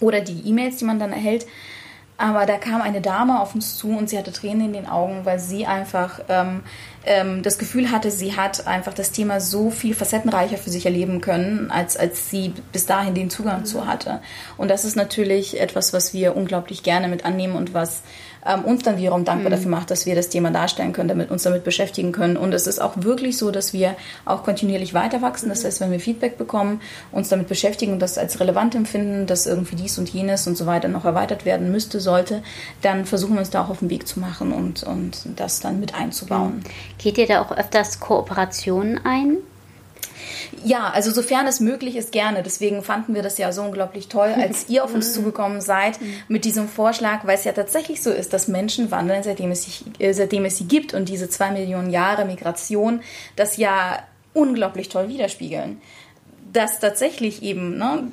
[0.00, 1.46] oder die E-Mails, die man dann erhält.
[2.20, 5.24] Aber da kam eine Dame auf uns zu und sie hatte Tränen in den Augen,
[5.24, 6.60] weil sie einfach ähm,
[7.04, 11.20] ähm, das Gefühl hatte, sie hat einfach das Thema so viel facettenreicher für sich erleben
[11.20, 13.64] können, als, als sie bis dahin den Zugang mhm.
[13.64, 14.20] zu hatte.
[14.56, 18.02] Und das ist natürlich etwas, was wir unglaublich gerne mit annehmen und was
[18.46, 19.56] ähm, uns dann wiederum dankbar mhm.
[19.56, 22.36] dafür macht, dass wir das Thema darstellen können, damit uns damit beschäftigen können.
[22.36, 25.48] Und es ist auch wirklich so, dass wir auch kontinuierlich weiter wachsen.
[25.48, 26.80] Das heißt, wenn wir Feedback bekommen,
[27.12, 30.66] uns damit beschäftigen und das als relevant empfinden, dass irgendwie dies und jenes und so
[30.66, 32.42] weiter noch erweitert werden müsste, sollte,
[32.82, 35.80] dann versuchen wir uns da auch auf den Weg zu machen und, und das dann
[35.80, 36.56] mit einzubauen.
[36.56, 36.62] Mhm.
[36.98, 39.38] Geht ihr da auch öfters Kooperationen ein?
[40.64, 42.42] Ja, also sofern es möglich ist, gerne.
[42.42, 45.98] Deswegen fanden wir das ja so unglaublich toll, als ihr auf uns zugekommen seid
[46.28, 49.84] mit diesem Vorschlag, weil es ja tatsächlich so ist, dass Menschen wandeln, seitdem es, sich,
[49.98, 53.00] äh, seitdem es sie gibt und diese zwei Millionen Jahre Migration
[53.36, 55.80] das ja unglaublich toll widerspiegeln
[56.52, 58.04] dass tatsächlich eben ne,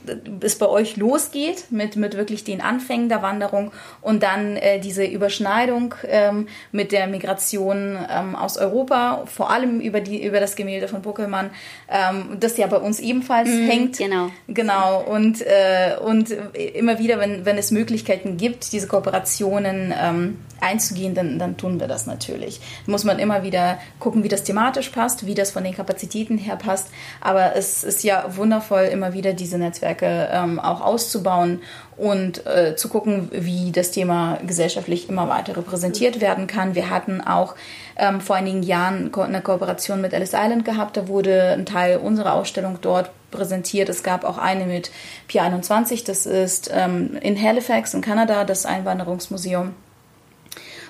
[0.42, 3.72] es bei euch losgeht mit, mit wirklich den Anfängen der Wanderung
[4.02, 10.02] und dann äh, diese Überschneidung ähm, mit der Migration ähm, aus Europa, vor allem über,
[10.02, 11.50] die, über das Gemälde von Buckelmann,
[11.90, 13.98] ähm, das ja bei uns ebenfalls mhm, hängt.
[13.98, 14.30] Genau.
[14.48, 15.02] Genau.
[15.04, 21.40] Und, äh, und immer wieder, wenn, wenn es Möglichkeiten gibt, diese Kooperationen ähm, einzugehen, dann,
[21.40, 22.60] dann tun wir das natürlich.
[22.86, 26.38] Da muss man immer wieder gucken, wie das thematisch passt, wie das von den Kapazitäten
[26.38, 26.88] her passt.
[27.22, 31.62] Aber es ist ja wundervoll, immer wieder diese Netzwerke ähm, auch auszubauen
[31.96, 36.76] und äh, zu gucken, wie das Thema gesellschaftlich immer weiter repräsentiert werden kann.
[36.76, 37.56] Wir hatten auch
[37.96, 40.98] ähm, vor einigen Jahren eine Kooperation mit Ellis Island gehabt.
[40.98, 43.90] Da wurde ein Teil unserer Ausstellung dort präsentiert.
[43.90, 44.92] Es gab auch eine mit
[45.28, 49.74] Pier 21, das ist ähm, in Halifax in Kanada, das Einwanderungsmuseum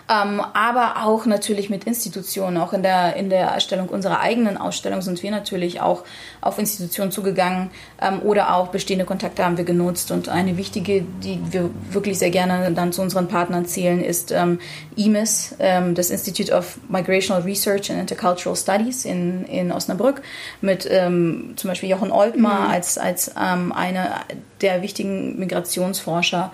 [0.09, 2.57] ähm, aber auch natürlich mit Institutionen.
[2.57, 6.03] Auch in der, in der Erstellung unserer eigenen Ausstellung sind wir natürlich auch
[6.39, 10.11] auf Institutionen zugegangen ähm, oder auch bestehende Kontakte haben wir genutzt.
[10.11, 14.59] Und eine wichtige, die wir wirklich sehr gerne dann zu unseren Partnern zählen, ist ähm,
[14.95, 20.21] IMIS, ähm, das Institute of Migrational Research and Intercultural Studies in, in Osnabrück,
[20.61, 22.71] mit ähm, zum Beispiel Jochen Oltmar mhm.
[22.71, 24.21] als, als ähm, einer
[24.61, 26.53] der wichtigen Migrationsforscher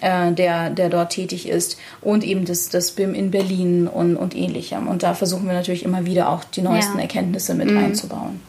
[0.00, 4.36] äh, der, der dort tätig ist und eben das, das BIM in Berlin und, und
[4.36, 4.88] ähnlichem.
[4.88, 7.02] Und da versuchen wir natürlich immer wieder auch die neuesten ja.
[7.02, 7.78] Erkenntnisse mit mhm.
[7.78, 8.40] einzubauen.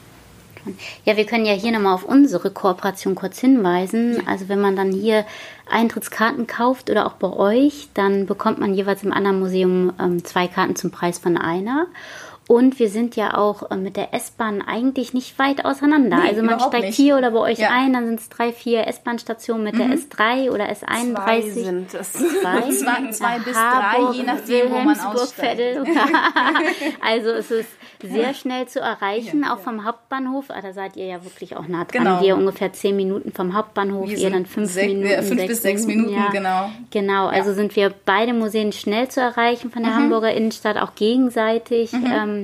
[1.06, 4.28] Ja, wir können ja hier nochmal auf unsere Kooperation kurz hinweisen.
[4.28, 5.26] Also wenn man dann hier
[5.70, 10.48] Eintrittskarten kauft oder auch bei euch, dann bekommt man jeweils im anderen Museum ähm, zwei
[10.48, 11.88] Karten zum Preis von einer.
[12.50, 16.18] Und wir sind ja auch äh, mit der S-Bahn eigentlich nicht weit auseinander.
[16.18, 16.96] Nee, also man steigt nicht.
[16.96, 17.70] hier oder bei euch ja.
[17.70, 19.78] ein, dann sind es drei, vier S-Bahn-Stationen mit mhm.
[19.78, 21.14] der S3 oder S31.
[21.14, 22.14] Zwei sind es.
[22.14, 25.78] Zwei, zwei, zwei bis drei, je nachdem, wo man aussteigt.
[27.02, 27.70] also es ist
[28.02, 30.46] sehr schnell zu erreichen, ja, auch vom Hauptbahnhof.
[30.50, 32.04] Ah, da seid ihr ja wirklich auch nah dran.
[32.04, 32.22] Genau.
[32.22, 35.22] Wir ungefähr zehn Minuten vom Hauptbahnhof, ihr dann fünf sech, Minuten.
[35.22, 36.30] Fünf bis sechs Minuten, ja.
[36.32, 36.72] genau.
[36.90, 39.98] Genau, also sind wir beide Museen schnell zu erreichen von der mhm.
[39.98, 41.92] Hamburger Innenstadt, auch gegenseitig.
[41.92, 42.06] Mhm.
[42.12, 42.39] Ähm,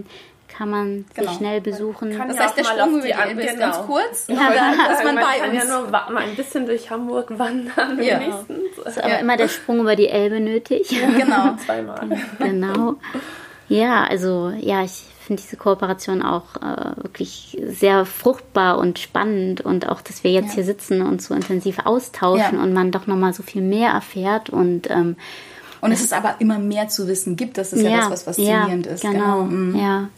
[0.57, 1.29] kann man genau.
[1.29, 2.17] sich schnell besuchen.
[2.17, 3.87] Kann das heißt, der Sprung über die Alpen ist ganz genau.
[3.87, 5.63] kurz, ja, ja, dass man, man kann uns.
[5.63, 8.19] ja nur mal ein bisschen durch Hamburg wandern ja.
[8.19, 8.77] wenigstens.
[8.85, 9.17] Ist aber ja.
[9.17, 10.91] immer der Sprung über die Elbe nötig.
[10.91, 11.55] Ja, genau.
[11.65, 12.07] Zweimal.
[12.39, 12.95] Genau.
[13.67, 19.89] Ja, also ja, ich finde diese Kooperation auch äh, wirklich sehr fruchtbar und spannend und
[19.89, 23.41] auch, dass wir jetzt hier sitzen und so intensiv austauschen und man doch nochmal so
[23.41, 25.17] viel mehr erfährt und ähm,
[25.85, 28.87] und es ist aber immer mehr zu wissen gibt, das ist ja, das, was faszinierend
[28.87, 29.01] ist.
[29.01, 29.43] Genau, genau.
[29.43, 29.75] Mhm.
[29.79, 30.09] ja.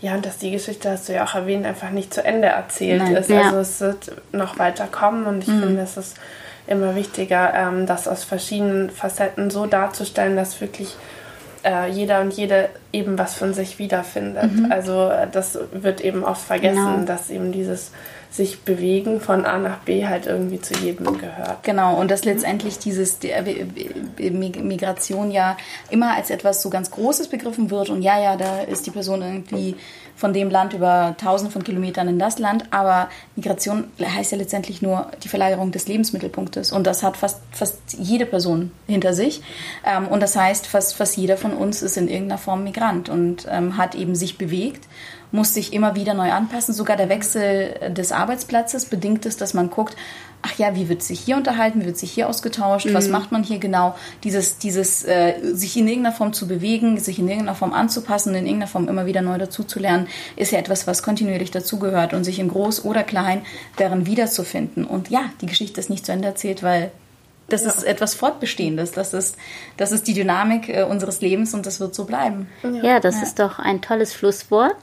[0.00, 3.02] Ja, und dass die Geschichte, hast du ja auch erwähnt, einfach nicht zu Ende erzählt
[3.02, 3.16] Nein.
[3.16, 3.30] ist.
[3.30, 3.42] Ja.
[3.42, 5.60] Also es wird noch weiter kommen und ich mhm.
[5.60, 6.16] finde, es ist
[6.68, 10.94] immer wichtiger, ähm, das aus verschiedenen Facetten so darzustellen, dass wirklich
[11.64, 14.52] äh, jeder und jede eben was von sich wiederfindet.
[14.52, 14.72] Mhm.
[14.72, 17.06] Also äh, das wird eben oft vergessen, genau.
[17.06, 17.90] dass eben dieses
[18.30, 21.62] sich bewegen von A nach B halt irgendwie zu jedem gehört.
[21.62, 23.18] Genau, und dass letztendlich dieses
[24.18, 25.56] Migration ja
[25.90, 29.22] immer als etwas so ganz Großes begriffen wird und ja, ja, da ist die Person
[29.22, 29.76] irgendwie
[30.18, 34.82] von dem Land über tausende von Kilometern in das Land, aber Migration heißt ja letztendlich
[34.82, 36.72] nur die Verlagerung des Lebensmittelpunktes.
[36.72, 39.42] Und das hat fast, fast jede Person hinter sich.
[39.86, 43.46] Ähm, und das heißt, fast, fast jeder von uns ist in irgendeiner Form Migrant und
[43.48, 44.88] ähm, hat eben sich bewegt
[45.30, 46.74] muss sich immer wieder neu anpassen.
[46.74, 49.96] Sogar der Wechsel des Arbeitsplatzes bedingt es, dass man guckt,
[50.42, 52.94] ach ja, wie wird sich hier unterhalten, wie wird sich hier ausgetauscht, mhm.
[52.94, 53.96] was macht man hier genau?
[54.24, 58.46] Dieses, dieses äh, sich in irgendeiner Form zu bewegen, sich in irgendeiner Form anzupassen, in
[58.46, 62.48] irgendeiner Form immer wieder neu dazuzulernen, ist ja etwas, was kontinuierlich dazugehört und sich in
[62.48, 63.42] groß oder klein
[63.76, 64.84] darin wiederzufinden.
[64.84, 66.90] Und ja, die Geschichte ist nicht zu Ende erzählt, weil
[67.48, 67.70] das ja.
[67.70, 68.92] ist etwas Fortbestehendes.
[68.92, 69.36] Das ist,
[69.76, 72.48] das ist die Dynamik äh, unseres Lebens und das wird so bleiben.
[72.62, 73.22] Ja, ja das ja.
[73.22, 74.76] ist doch ein tolles Schlusswort.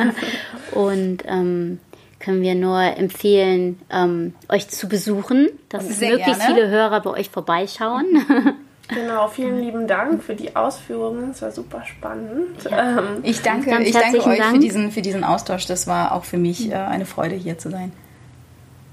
[0.72, 1.80] und ähm,
[2.24, 6.54] können wir nur empfehlen, ähm, euch zu besuchen, dass Sehr möglichst gerne.
[6.54, 8.06] viele Hörer bei euch vorbeischauen.
[8.88, 11.30] Genau, vielen lieben Dank für die Ausführungen.
[11.30, 12.64] Es war super spannend.
[12.70, 12.98] Ja.
[12.98, 14.52] Ähm, ich danke, ich danke euch Dank.
[14.52, 15.64] Für, diesen, für diesen Austausch.
[15.64, 17.92] Das war auch für mich äh, eine Freude, hier zu sein.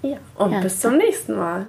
[0.02, 0.62] Ja, und ja.
[0.62, 1.60] bis zum nächsten Mal.